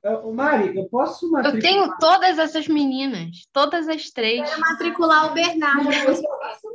[0.04, 1.62] É, Ô, Mari, eu posso Eu matricular?
[1.62, 4.50] tenho todas essas meninas, todas as três.
[4.50, 5.92] Quero matricular o Bernardo.
[5.92, 6.68] Eu faço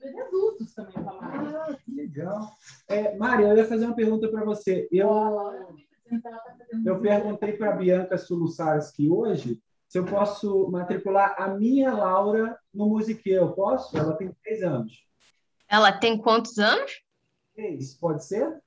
[0.00, 1.68] de adultos também, com a Laura.
[1.70, 2.52] Ah, que legal.
[2.88, 4.88] É, Mari, eu ia fazer uma pergunta para você.
[4.92, 5.08] Eu,
[6.84, 12.88] eu perguntei para a Bianca Sulusarski hoje se eu posso matricular a minha Laura no
[12.88, 13.30] Musiquê.
[13.30, 13.96] Eu posso?
[13.96, 15.04] Ela tem três anos.
[15.68, 17.02] Ela tem quantos anos?
[17.54, 18.60] Três, pode ser?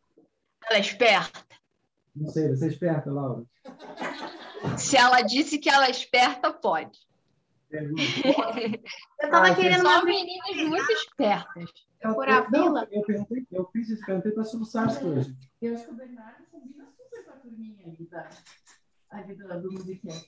[0.65, 1.39] Ela é esperta.
[2.15, 3.43] Não sei, você é esperta, Laura?
[4.77, 6.97] Se ela disse que ela é esperta, pode.
[7.69, 8.01] Pergunta.
[9.21, 11.69] Eu tava Ah, querendo Só uma meninas muito espertas.
[12.01, 12.83] Procurar Eu- não?
[12.91, 15.35] Eu perguntei, eu fiz isso, perguntei para a Sulusarski hoje.
[15.61, 17.95] Eu acho que o Bernardo combina super com a turminha aí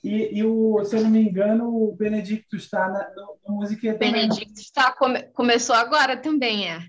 [0.02, 3.92] E, e o, se eu não me engano, o Benedicto está na, no, no Musiquê
[3.92, 4.12] também.
[4.12, 6.80] Benedicto está, come- começou agora também, é.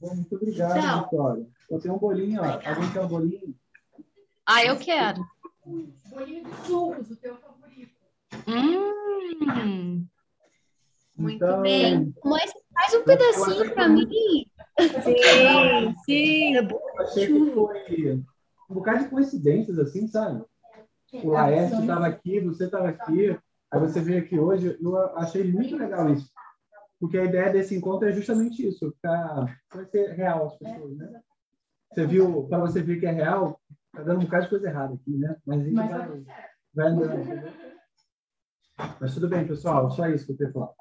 [0.00, 1.02] Bom, Muito obrigado, Não.
[1.04, 1.46] Vitória.
[1.70, 2.44] Eu tenho um bolinho, ó.
[2.44, 3.54] Alguém quer um bolinho?
[4.46, 5.24] Ah, eu quero.
[5.64, 7.92] Bolinho de sucos, o teu favorito.
[8.48, 10.06] Hum.
[11.16, 12.14] Muito Então, bem.
[12.24, 14.08] Mas faz um pedacinho pra mim.
[15.04, 16.54] Sim, sim.
[16.54, 18.24] Eu achei que foi
[18.70, 20.44] um bocado de coincidências, assim, sabe?
[21.12, 23.38] O Laércio estava aqui, você estava aqui,
[23.70, 24.76] aí você veio aqui hoje.
[24.80, 26.30] Eu achei muito legal isso.
[27.00, 31.22] Porque a ideia desse encontro é justamente isso, ficar conhecer real as pessoas, né?
[31.92, 33.60] Você viu, para você ver que é real,
[33.92, 35.36] tá dando um bocado de coisa errada aqui, né?
[35.46, 36.50] Mas a gente Mas vai, tá tudo certo.
[36.74, 37.52] vai andando.
[39.00, 40.72] Mas tudo bem, pessoal, só isso que eu queria falar.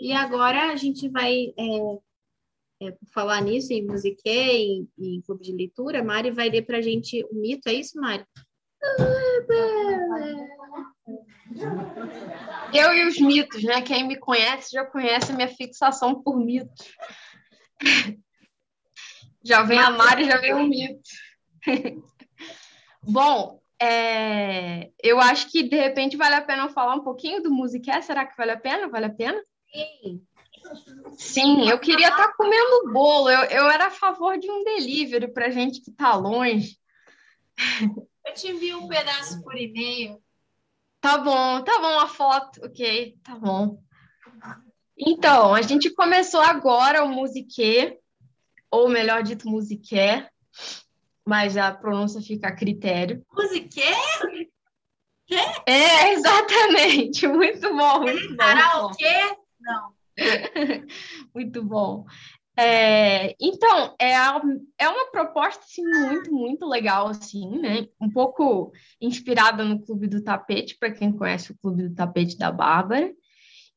[0.00, 5.42] E agora a gente vai, é, é, por falar nisso, em musiquê e em clube
[5.42, 8.24] de leitura, a Mari vai ler pra gente o mito, é isso, Mari?
[12.74, 13.80] Eu e os mitos, né?
[13.80, 16.94] Quem me conhece já conhece a minha fixação por mitos.
[19.46, 21.08] Já vem a Mari, já vem o mito.
[23.00, 27.52] Bom, é, eu acho que de repente vale a pena eu falar um pouquinho do
[27.52, 28.02] Musiqué.
[28.02, 28.88] Será que vale a pena?
[28.88, 29.40] Vale a pena?
[29.72, 30.26] Sim.
[31.16, 33.30] Sim, eu queria estar comendo bolo.
[33.30, 36.76] Eu, eu era a favor de um delivery para gente que está longe.
[38.26, 40.20] Eu te envio um pedaço por e-mail.
[41.00, 43.80] Tá bom, tá bom a foto, ok, tá bom.
[44.98, 48.00] Então, a gente começou agora o Musiquê,
[48.70, 50.28] ou melhor dito, Musiqué,
[51.24, 53.24] mas a pronúncia fica a critério.
[53.32, 53.92] Musiquê?
[55.64, 58.36] É, exatamente, muito bom, muito bom.
[58.36, 59.36] Karaokê?
[59.60, 59.94] Não.
[61.34, 62.06] Muito bom.
[62.58, 64.40] É, então, é, a-
[64.78, 67.86] é uma proposta assim, muito, muito legal, assim, né?
[68.00, 72.50] Um pouco inspirada no Clube do Tapete, para quem conhece o Clube do Tapete da
[72.50, 73.12] Bárbara.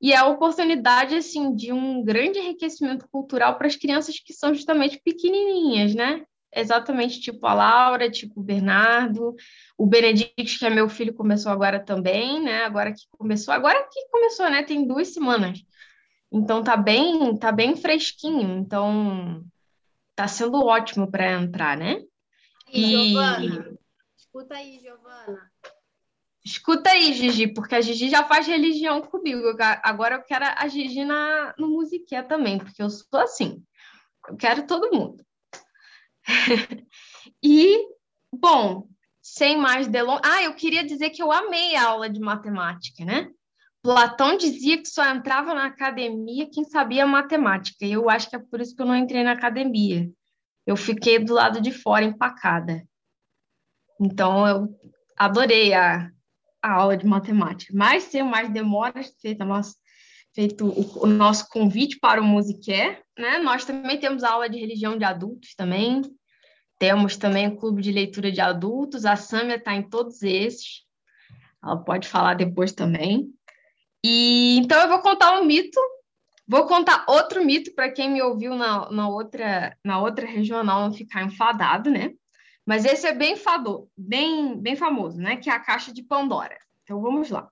[0.02, 4.54] E é a oportunidade, assim, de um grande enriquecimento cultural para as crianças que são
[4.54, 6.24] justamente pequenininhas, né?
[6.56, 9.36] Exatamente tipo a Laura, tipo o Bernardo,
[9.78, 12.64] o Benedicto, que é meu filho, começou agora também, né?
[12.64, 14.64] Agora que começou, agora que começou, né?
[14.64, 15.60] Tem duas semanas.
[16.32, 18.60] Então tá bem, tá bem fresquinho.
[18.60, 19.44] Então
[20.16, 22.04] tá sendo ótimo para entrar, né?
[22.72, 23.80] E, E Giovana?
[24.18, 25.52] Escuta aí, Giovana.
[26.46, 29.42] Escuta aí, Gigi, porque a Gigi já faz religião comigo.
[29.84, 33.64] Agora eu quero a Gigi na, no musiquê também, porque eu sou assim.
[34.28, 35.26] Eu quero todo mundo.
[37.44, 37.88] e,
[38.32, 38.88] bom,
[39.22, 40.22] sem mais delongas.
[40.24, 43.32] Ah, eu queria dizer que eu amei a aula de matemática, né?
[43.82, 47.86] Platão dizia que só entrava na academia quem sabia matemática.
[47.86, 50.10] E eu acho que é por isso que eu não entrei na academia.
[50.66, 52.84] Eu fiquei do lado de fora, empacada.
[54.00, 54.68] Então, eu
[55.18, 56.12] adorei a,
[56.62, 57.74] a aula de matemática.
[57.76, 59.76] Mas, sem mais demoras, feita nossa,
[60.34, 63.40] feito o, o, nosso convite para o Musiqué, né?
[63.40, 66.02] Nós também temos aula de religião de adultos também.
[66.78, 69.06] Temos também o clube de leitura de adultos.
[69.06, 70.86] A Sâmia está em todos esses.
[71.64, 73.34] Ela pode falar depois também.
[74.04, 75.80] E então eu vou contar um mito.
[76.48, 80.94] Vou contar outro mito para quem me ouviu na, na, outra, na outra regional não
[80.94, 82.12] ficar enfadado, né?
[82.66, 85.38] Mas esse é bem fado, bem, bem famoso, né?
[85.38, 86.58] Que é a caixa de Pandora.
[86.84, 87.50] Então vamos lá.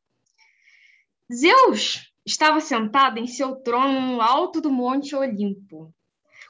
[1.32, 5.93] Zeus estava sentado em seu trono no alto do Monte Olimpo,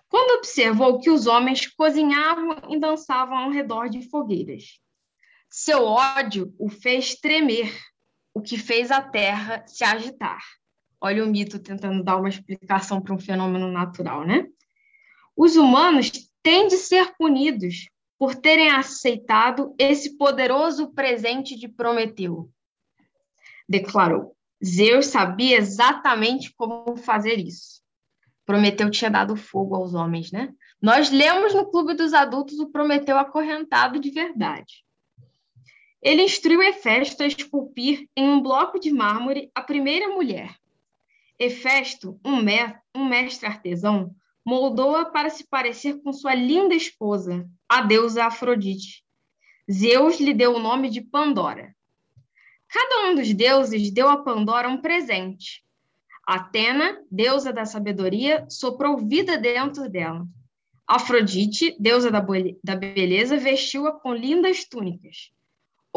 [0.09, 4.79] quando observou que os homens cozinhavam e dançavam ao redor de fogueiras.
[5.49, 7.73] Seu ódio o fez tremer,
[8.37, 10.39] o que fez a terra se agitar.
[11.01, 14.45] Olha o mito tentando dar uma explicação para um fenômeno natural, né?
[15.35, 16.11] Os humanos
[16.43, 22.47] têm de ser punidos por terem aceitado esse poderoso presente de Prometeu.
[23.67, 24.35] Declarou.
[24.63, 27.81] Zeus sabia exatamente como fazer isso.
[28.45, 30.53] Prometeu tinha dado fogo aos homens, né?
[30.79, 34.85] Nós lemos no Clube dos Adultos o Prometeu acorrentado de verdade.
[36.01, 40.55] Ele instruiu Hefesto a esculpir em um bloco de mármore a primeira mulher.
[41.39, 42.41] Hefesto, um,
[43.07, 49.03] mestre artesão, moldou-a para se parecer com sua linda esposa, a deusa Afrodite.
[49.69, 51.75] Zeus lhe deu o nome de Pandora.
[52.69, 55.63] Cada um dos deuses deu a Pandora um presente.
[56.25, 60.25] Atena, deusa da sabedoria, soprou vida dentro dela.
[60.87, 65.31] Afrodite, deusa da beleza, vestiu-a com lindas túnicas.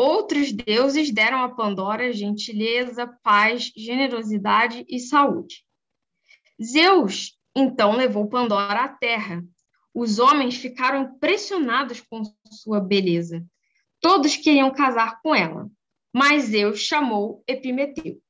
[0.03, 5.63] Outros deuses deram a Pandora gentileza, paz, generosidade e saúde.
[6.59, 9.45] Zeus então levou Pandora à terra.
[9.93, 13.45] Os homens ficaram impressionados com sua beleza.
[14.01, 15.69] Todos queriam casar com ela,
[16.11, 18.23] mas Zeus chamou Epimeteu.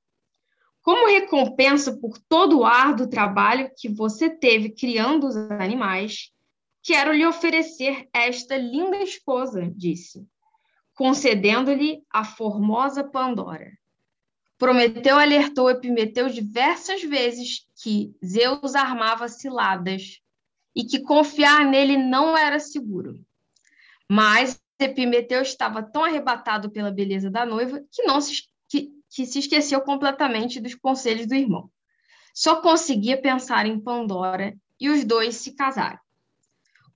[0.83, 6.33] Como recompensa por todo o árduo trabalho que você teve criando os animais,
[6.83, 10.27] quero lhe oferecer esta linda esposa, disse,
[11.01, 13.72] concedendo-lhe a formosa Pandora.
[14.59, 20.20] Prometeu alertou Epimeteu diversas vezes que Zeus armava ciladas
[20.76, 23.18] e que confiar nele não era seguro.
[24.07, 29.38] Mas Epimeteu estava tão arrebatado pela beleza da noiva que não se, que, que se
[29.38, 31.70] esqueceu completamente dos conselhos do irmão.
[32.34, 35.98] Só conseguia pensar em Pandora e os dois se casaram.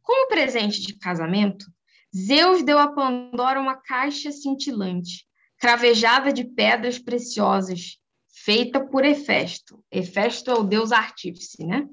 [0.02, 1.72] Como presente de casamento,
[2.16, 5.26] Zeus deu a Pandora uma caixa cintilante
[5.58, 7.98] cravejada de pedras preciosas,
[8.28, 9.82] feita por Hefesto.
[9.90, 11.88] Hefesto é o deus artífice, né?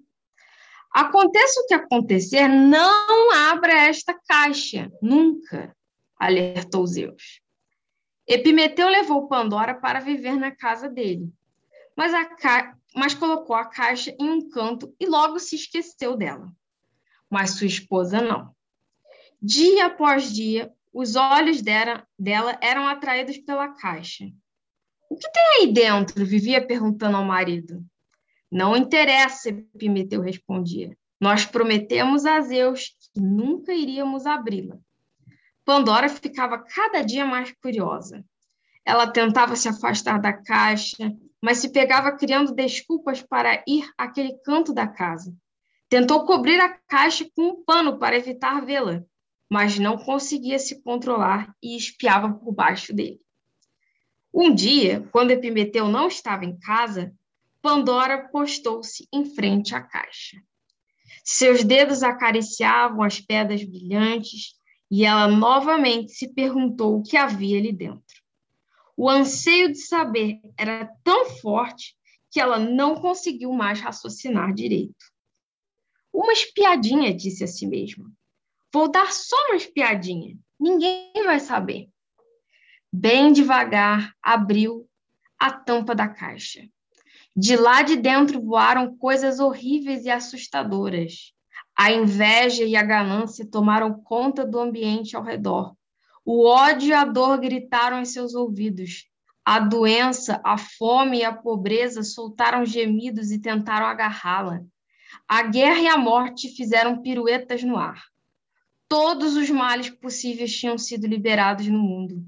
[0.94, 5.76] Aconteça o que acontecer, não abra esta caixa, nunca,
[6.20, 7.42] alertou Zeus.
[8.28, 11.32] Epimeteu levou Pandora para viver na casa dele,
[11.96, 12.78] mas, ca...
[12.94, 16.52] mas colocou a caixa em um canto e logo se esqueceu dela.
[17.30, 18.54] Mas sua esposa não.
[19.42, 24.26] Dia após dia, os olhos dela, dela eram atraídos pela caixa.
[25.10, 26.24] O que tem aí dentro?
[26.26, 27.84] Vivia perguntando ao marido.
[28.52, 30.96] Não interessa, Epimeteu respondia.
[31.20, 34.78] Nós prometemos a Zeus que nunca iríamos abri-la.
[35.66, 38.24] Pandora ficava cada dia mais curiosa.
[38.86, 41.12] Ela tentava se afastar da caixa,
[41.42, 45.34] mas se pegava criando desculpas para ir àquele canto da casa.
[45.90, 49.04] Tentou cobrir a caixa com um pano para evitar vê-la,
[49.52, 53.20] mas não conseguia se controlar e espiava por baixo dele.
[54.34, 57.14] Um dia, quando Epimeteu não estava em casa,
[57.62, 60.42] Pandora postou-se em frente à caixa.
[61.22, 64.56] Seus dedos acariciavam as pedras brilhantes
[64.90, 68.22] e ela novamente se perguntou o que havia ali dentro.
[68.96, 71.98] O anseio de saber era tão forte
[72.32, 75.12] que ela não conseguiu mais raciocinar direito.
[76.14, 78.10] Uma espiadinha, disse a si mesma.
[78.74, 80.38] Vou dar só uma espiadinha.
[80.60, 81.90] Ninguém vai saber.
[82.92, 84.88] Bem devagar, abriu
[85.38, 86.62] a tampa da caixa.
[87.36, 91.34] De lá de dentro voaram coisas horríveis e assustadoras.
[91.78, 95.76] A inveja e a ganância tomaram conta do ambiente ao redor.
[96.24, 99.08] O ódio e a dor gritaram em seus ouvidos.
[99.44, 104.62] A doença, a fome e a pobreza soltaram gemidos e tentaram agarrá-la.
[105.28, 108.11] A guerra e a morte fizeram piruetas no ar.
[108.92, 112.26] Todos os males possíveis tinham sido liberados no mundo.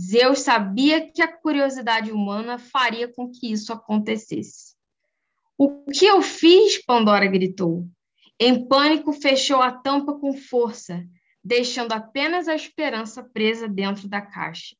[0.00, 4.76] Zeus sabia que a curiosidade humana faria com que isso acontecesse.
[5.58, 6.80] O que eu fiz?
[6.86, 7.84] Pandora gritou.
[8.38, 11.04] Em pânico, fechou a tampa com força,
[11.42, 14.76] deixando apenas a esperança presa dentro da caixa.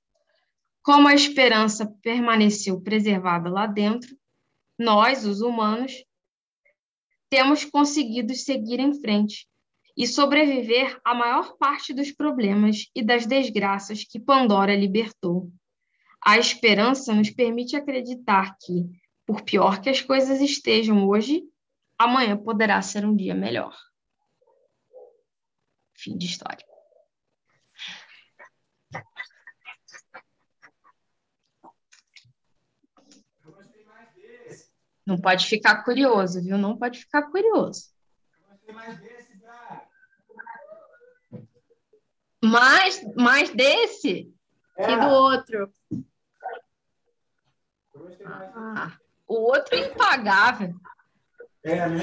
[0.85, 4.17] Como a esperança permaneceu preservada lá dentro,
[4.79, 6.05] nós, os humanos,
[7.29, 9.49] temos conseguido seguir em frente
[9.99, 15.51] e sobreviver à maior parte dos problemas e das desgraças que Pandora libertou.
[16.25, 18.89] A esperança nos permite acreditar que,
[19.27, 21.43] por pior que as coisas estejam hoje,
[21.99, 23.77] amanhã poderá ser um dia melhor.
[25.97, 26.65] Fim de história.
[35.05, 36.57] Não pode ficar curioso, viu?
[36.57, 37.89] Não pode ficar curioso.
[38.73, 39.01] Mais,
[43.17, 44.33] mais desse?
[44.77, 44.93] É.
[44.93, 45.73] E do outro?
[48.25, 50.75] Ah, o outro é impagável.
[51.65, 52.01] É, né?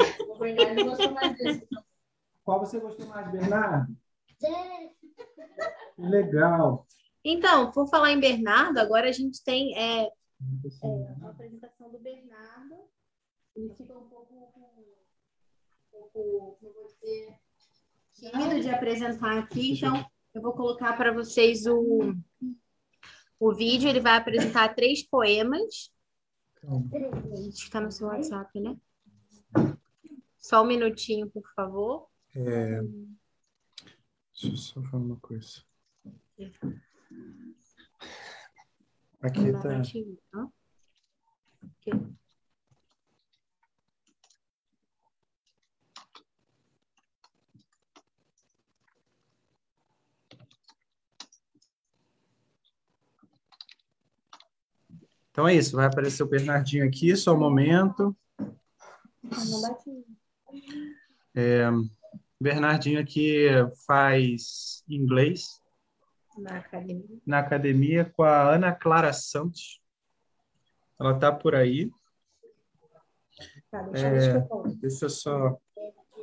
[2.44, 3.96] Qual você gostou mais, Bernardo?
[5.98, 6.86] Legal.
[7.24, 10.12] Então, por falar em Bernardo, agora a gente tem é, é,
[11.24, 12.76] a apresentação do Bernardo.
[13.56, 14.52] Ele fica um pouco, um
[15.92, 17.40] pouco como vou dizer,
[18.14, 20.06] tímido de apresentar aqui, então
[20.36, 22.14] eu vou colocar para vocês o,
[23.40, 23.90] o vídeo.
[23.90, 25.90] Ele vai apresentar três poemas.
[27.48, 28.76] Está no seu WhatsApp, né?
[30.38, 32.10] Só um minutinho, por favor.
[32.36, 32.82] É...
[34.34, 35.64] Deixa eu só falar uma coisa.
[39.22, 39.80] Aqui tá.
[39.80, 40.20] Aqui.
[55.36, 58.16] Então é isso, vai aparecer o Bernardinho aqui, só um momento.
[61.36, 61.66] É,
[62.40, 63.48] Bernardinho aqui
[63.86, 65.62] faz inglês
[66.38, 67.20] na academia.
[67.26, 69.82] na academia com a Ana Clara Santos.
[70.98, 71.92] Ela está por aí.
[73.70, 75.60] Tá, deixa, É, eu deixa eu só.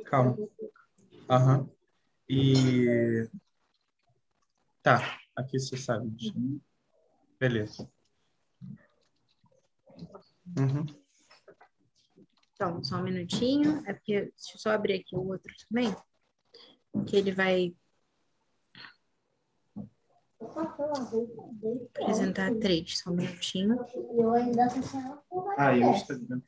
[0.05, 0.35] Calma.
[1.29, 1.69] Aham.
[2.27, 3.29] E.
[4.81, 6.11] Tá, aqui você sabe.
[7.39, 7.87] Beleza.
[10.57, 10.85] Uhum.
[12.53, 13.83] Então, só um minutinho.
[13.87, 15.95] É porque, deixa eu só abrir aqui o outro também.
[17.07, 17.75] Que ele vai
[22.01, 22.99] apresentar três.
[22.99, 23.77] Só um minutinho.
[23.95, 25.21] Eu ainda tô sendo
[25.57, 26.41] Ah, e o Instagram.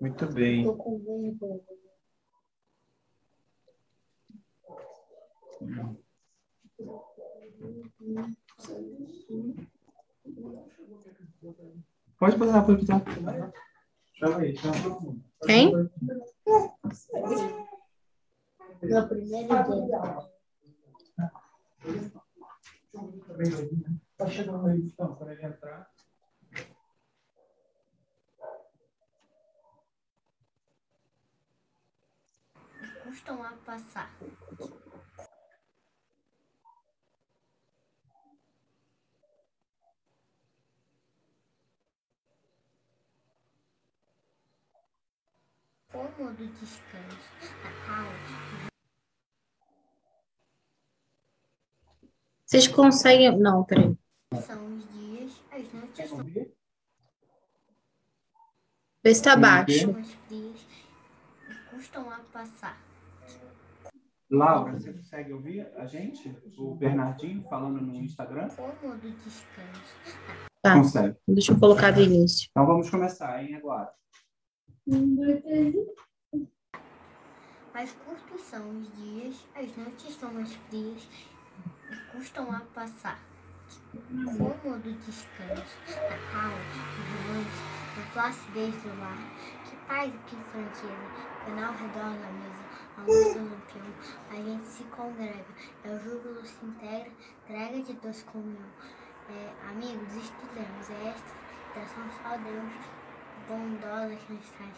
[0.00, 0.64] Muito bem.
[12.18, 13.04] Pode passar, pode passar.
[14.14, 15.20] Chama aí, chama.
[15.46, 15.72] Quem?
[15.72, 15.88] No
[23.24, 24.00] primeiro dia.
[24.16, 25.90] Tá chegando aí, então, quando ele entrar.
[33.10, 34.08] Custam a passar.
[45.90, 47.28] Cômodo descanso.
[47.88, 48.70] A
[52.46, 53.36] Vocês conseguem.
[53.36, 53.98] Não, peraí.
[54.40, 56.24] são os dias, as noites são
[59.02, 59.92] Vê se tá baixo.
[60.28, 60.64] frias
[61.48, 62.79] e custam a passar.
[64.30, 66.32] Laura, você consegue ouvir a gente?
[66.56, 68.48] O Bernardinho falando no Instagram?
[68.50, 69.96] Cômodo descanso.
[70.62, 70.76] Tá.
[70.76, 71.16] Consegue.
[71.26, 72.46] Deixa eu colocar do início.
[72.50, 73.92] Então vamos começar, hein, agora.
[77.74, 81.08] Mais curtos são os dias, as noites são mais frias
[81.90, 83.18] e custam a passar.
[84.36, 86.56] Cômodo descanso, a calma,
[86.98, 87.60] os amantes,
[87.98, 89.18] a placidez do lar.
[89.64, 92.69] Que paz e que franqueza, ao redor da mesa,
[93.00, 93.94] a luz do lampião,
[94.30, 95.46] a gente se congrega,
[95.84, 97.10] é o júbilo se integra,
[97.48, 98.68] entrega de doce comunhão.
[99.28, 101.40] É, amigos, estudemos, é esta
[101.72, 102.72] Peçam só Deus,
[103.46, 104.74] bondosos nestas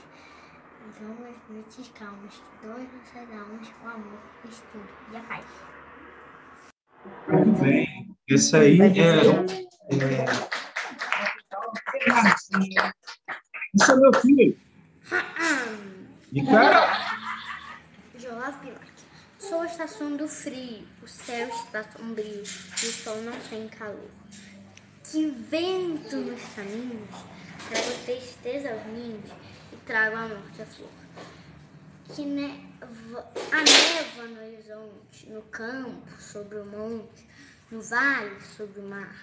[1.01, 5.47] longas noites calmas, que dois nossas almas com amor, estudo e a paz.
[7.29, 8.15] Muito bem.
[8.29, 8.89] Esse aí é.
[8.89, 9.45] é...
[13.75, 14.57] Isso é meu filho.
[16.33, 17.22] E cara,
[18.43, 18.93] Joás Bilac.
[19.39, 24.11] Sou a estação do frio, o céu está sombrio e o sol não tem calor.
[25.05, 27.09] Que vento nos caminhos,
[27.69, 29.31] trago tristeza aos ninhos
[29.73, 30.91] e trago a morte à flor.
[32.13, 37.25] Que neva, a névoa no horizonte, no campo, sobre o monte,
[37.71, 39.15] no vale, sobre o mar.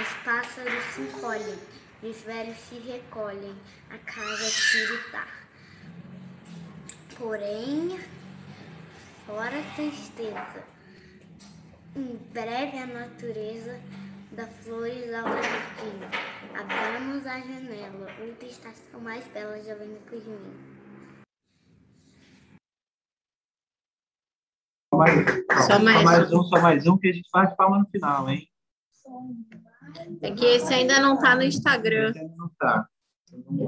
[0.00, 1.58] Os pássaros se encolhem
[2.02, 3.54] e os velhos se recolhem,
[3.90, 5.28] a casa tiritar.
[7.18, 8.00] Porém,
[9.30, 10.64] fora a tristeza,
[11.94, 13.78] em breve a natureza
[14.32, 16.00] dá flores ao jardim.
[16.58, 20.80] Abramos a janela, outra estação mais bela já vem por mim.
[25.66, 28.48] Só mais mais um, só mais um, que a gente faz palma no final, hein?
[30.22, 32.10] É que esse ainda não tá no Instagram.
[32.10, 32.88] Esse Não tá.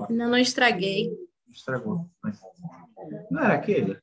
[0.09, 1.09] Ainda não estraguei.
[1.49, 2.11] Estragou.
[2.21, 2.41] Mas...
[3.31, 4.01] Não era aquele?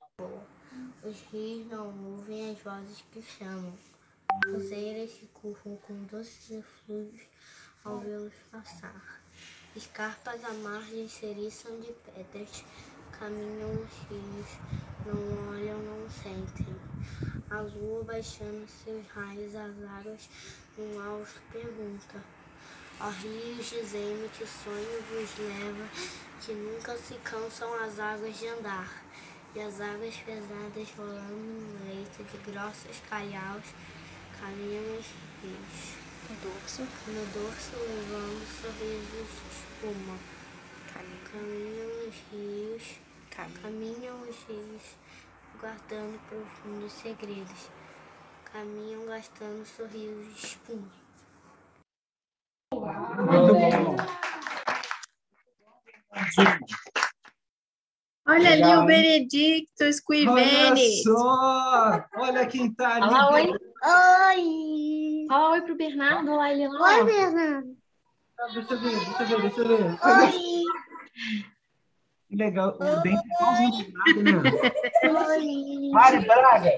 [1.10, 1.88] Os rios não
[2.18, 3.74] ouvem as vozes que chamam.
[4.56, 7.24] Os eiras se curvam com doces eflúvios
[7.84, 9.20] ao vê-los passar.
[9.76, 12.64] Escarpas à margem se eriçam de pedras.
[13.12, 14.50] Caminham os rios,
[15.08, 16.76] não olham, não sentem.
[17.50, 20.30] A lua baixando seus raios às águas,
[20.78, 22.24] um alto pergunta.
[23.02, 25.90] Ó rios, dizei-me que sonho vos leva,
[26.40, 29.09] que nunca se cansam as águas de andar.
[29.56, 33.66] E as águas pesadas rolando no leito de grossos calhaus,
[34.40, 35.06] caminham os
[35.42, 35.98] rios.
[36.30, 40.18] No dorso, no dorso levando sorrisos de espuma.
[40.94, 43.00] Caminham os rios,
[43.60, 44.96] caminham os rios,
[45.60, 47.72] guardando profundos segredos.
[48.54, 50.92] Caminham gastando sorrisos de espuma.
[52.72, 53.96] Muito bom.
[58.30, 58.88] Olha ali Legal, o hein?
[58.88, 61.04] Benedicto Olha Squivene.
[61.04, 62.06] só!
[62.18, 63.10] Olha quem tá ali.
[63.10, 63.48] Fala oi.
[63.52, 65.26] Oi!
[65.28, 66.32] Fala oi pro Bernardo.
[66.32, 66.98] Olha lá ele lá.
[66.98, 67.04] Oi.
[67.06, 67.78] Bernardo!
[68.54, 69.84] Deixa eu ver, deixa eu ver, deixa eu ver.
[69.84, 70.64] Oi!
[72.30, 72.78] Que legal.
[72.80, 73.92] O dente é igualzinho
[74.24, 74.62] Bernardo, né?
[75.28, 75.90] Oi!
[75.92, 76.72] Mário Braga.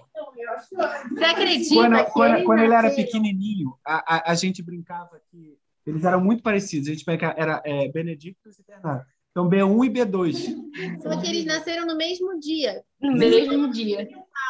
[1.09, 5.21] Você acredita Quando, que quando, eles quando ele era pequenininho, a, a, a gente brincava
[5.29, 6.87] que eles eram muito parecidos.
[6.87, 9.05] A gente brincava, era é, Benedictus e Bernardo.
[9.31, 11.01] Então, B1 e B2.
[11.01, 14.07] Só que eles nasceram no mesmo dia, No mesmo dia.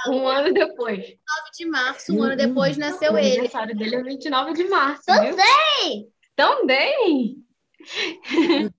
[0.09, 0.97] Um ano depois.
[0.97, 1.15] 9
[1.55, 3.27] de março, um ano depois nasceu O ele.
[3.34, 5.03] aniversário dele é 29 de março.
[5.05, 5.36] viu?
[5.36, 6.11] Também!
[6.36, 7.38] Também!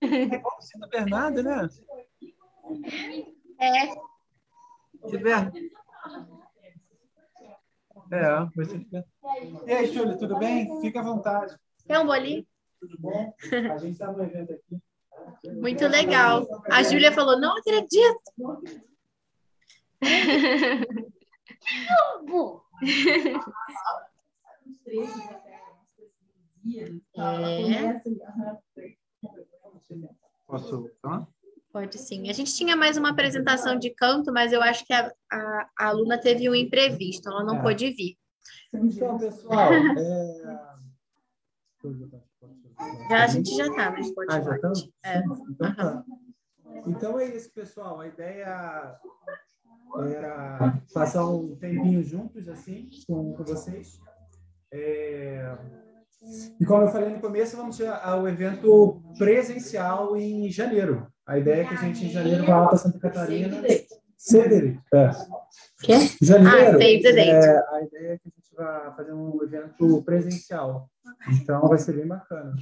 [0.01, 1.67] É igualzinho do Bernardo, né?
[3.59, 3.87] É,
[5.09, 5.57] Que Bernardo.
[8.11, 9.05] É, você fica...
[9.65, 10.81] E aí, Júlio, tudo bem?
[10.81, 11.55] Fica à vontade.
[11.87, 12.45] quer um bolinho?
[12.79, 13.33] Tudo bom?
[13.73, 14.77] A gente está no evento aqui.
[15.59, 16.45] Muito legal.
[16.71, 18.21] A Júlia falou, não acredito.
[20.01, 20.85] É,
[30.45, 30.89] Posso?
[31.71, 32.29] Pode sim.
[32.29, 35.87] A gente tinha mais uma apresentação de canto, mas eu acho que a, a, a
[35.87, 37.61] aluna teve um imprevisto, ela não É.
[37.63, 38.15] pôde vir.
[38.73, 40.73] Então, pessoal, é...
[43.09, 44.33] Já, a gente já tá, mas pode.
[44.33, 44.89] Ah, já estamos?
[45.03, 45.17] É.
[45.19, 46.03] Então, tá.
[46.87, 47.99] então é isso, pessoal.
[47.99, 48.97] A ideia
[50.09, 53.99] era passar um tempinho juntos, assim, com, com vocês.
[54.71, 55.55] É,
[56.59, 61.07] E como eu falei no começo, vamos ter o evento presencial em janeiro.
[61.25, 63.61] A ideia é que a gente, em janeiro, vá lá para Santa Catarina.
[63.61, 63.87] Date.
[64.93, 65.09] É.
[65.81, 65.93] Quê?
[66.21, 66.81] Janeiro, Ah,
[67.35, 70.89] é, a ideia é que a gente vai fazer um evento presencial.
[71.31, 72.55] Então, vai ser bem bacana.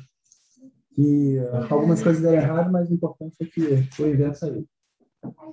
[0.98, 4.68] E uh, algumas coisas deram errado, mas o importante é que o evento saiu.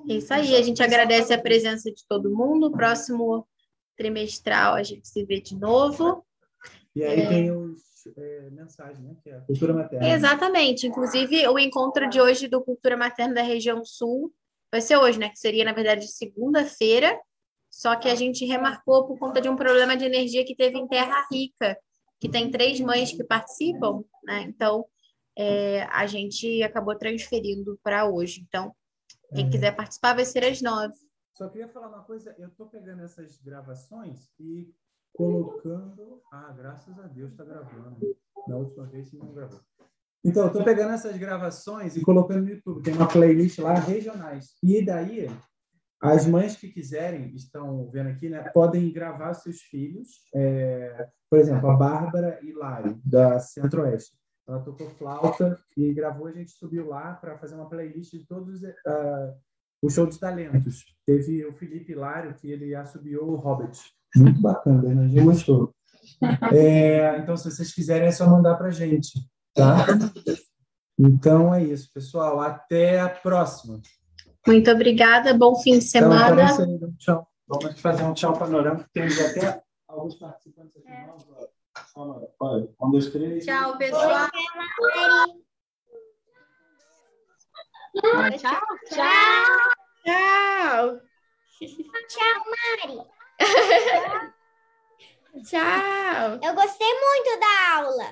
[0.09, 2.73] É Isso aí, a gente agradece a presença de todo mundo.
[2.73, 3.47] Próximo
[3.97, 6.25] trimestral a gente se vê de novo.
[6.95, 7.29] E aí É.
[7.29, 9.17] tem os é, mensagens, né?
[9.23, 10.09] Que é a cultura materna.
[10.09, 10.87] Exatamente.
[10.87, 14.33] Inclusive, o encontro de hoje do Cultura Materna da Região Sul
[14.71, 15.29] vai ser hoje, né?
[15.29, 17.19] Que seria, na verdade, segunda-feira.
[17.71, 20.89] Só que a gente remarcou por conta de um problema de energia que teve em
[20.89, 21.79] Terra Rica,
[22.21, 24.43] que tem três mães que participam, né?
[24.43, 24.85] Então,
[25.37, 28.45] é, a gente acabou transferindo para hoje.
[28.49, 28.75] Então,
[29.35, 29.51] quem É.
[29.51, 30.95] quiser participar vai ser às nove.
[31.37, 34.69] Só queria falar uma coisa, eu tô pegando essas gravações e
[35.15, 36.21] colocando.
[36.33, 38.17] Ah, graças a Deus está gravando.
[38.49, 39.61] Na última vez não gravou.
[40.25, 42.83] Então, eu estou pegando essas gravações e colocando no YouTube.
[42.83, 44.57] Tem uma playlist lá, regionais.
[44.63, 45.29] E daí,
[46.01, 50.09] as mães que quiserem, estão vendo aqui, né, podem gravar seus filhos.
[50.35, 54.17] É, por exemplo, a Bárbara Hilário, da Centro-Oeste.
[54.49, 58.63] Ela tocou flauta e gravou, a gente subiu lá para fazer uma playlist de todos
[58.63, 59.35] uh,
[59.83, 60.85] os shows de talentos.
[61.05, 63.79] Teve o Felipe Hilário, que ele assobiou o Hobbit.
[64.17, 65.75] Muito bacana, a energia gostou.
[66.53, 69.21] É, então, se vocês quiserem, é só mandar para a gente.
[69.55, 69.87] Tá?
[70.99, 72.41] Então é isso, pessoal.
[72.41, 73.81] Até a próxima.
[74.47, 76.45] Muito obrigada, bom fim de semana.
[76.45, 77.29] Então, tchau.
[77.47, 78.89] Vamos fazer um tchau panorâmico.
[78.93, 80.91] Temos até alguns participantes aqui.
[80.91, 81.09] É.
[82.41, 83.45] Olha, um, dois, três.
[83.45, 84.29] Tchau, pessoal.
[87.95, 88.31] Tchau.
[88.39, 88.61] Tchau.
[90.05, 91.01] Tchau.
[92.09, 92.99] Tchau, Mari.
[95.45, 96.39] Tchau.
[96.43, 98.07] Eu gostei muito da aula.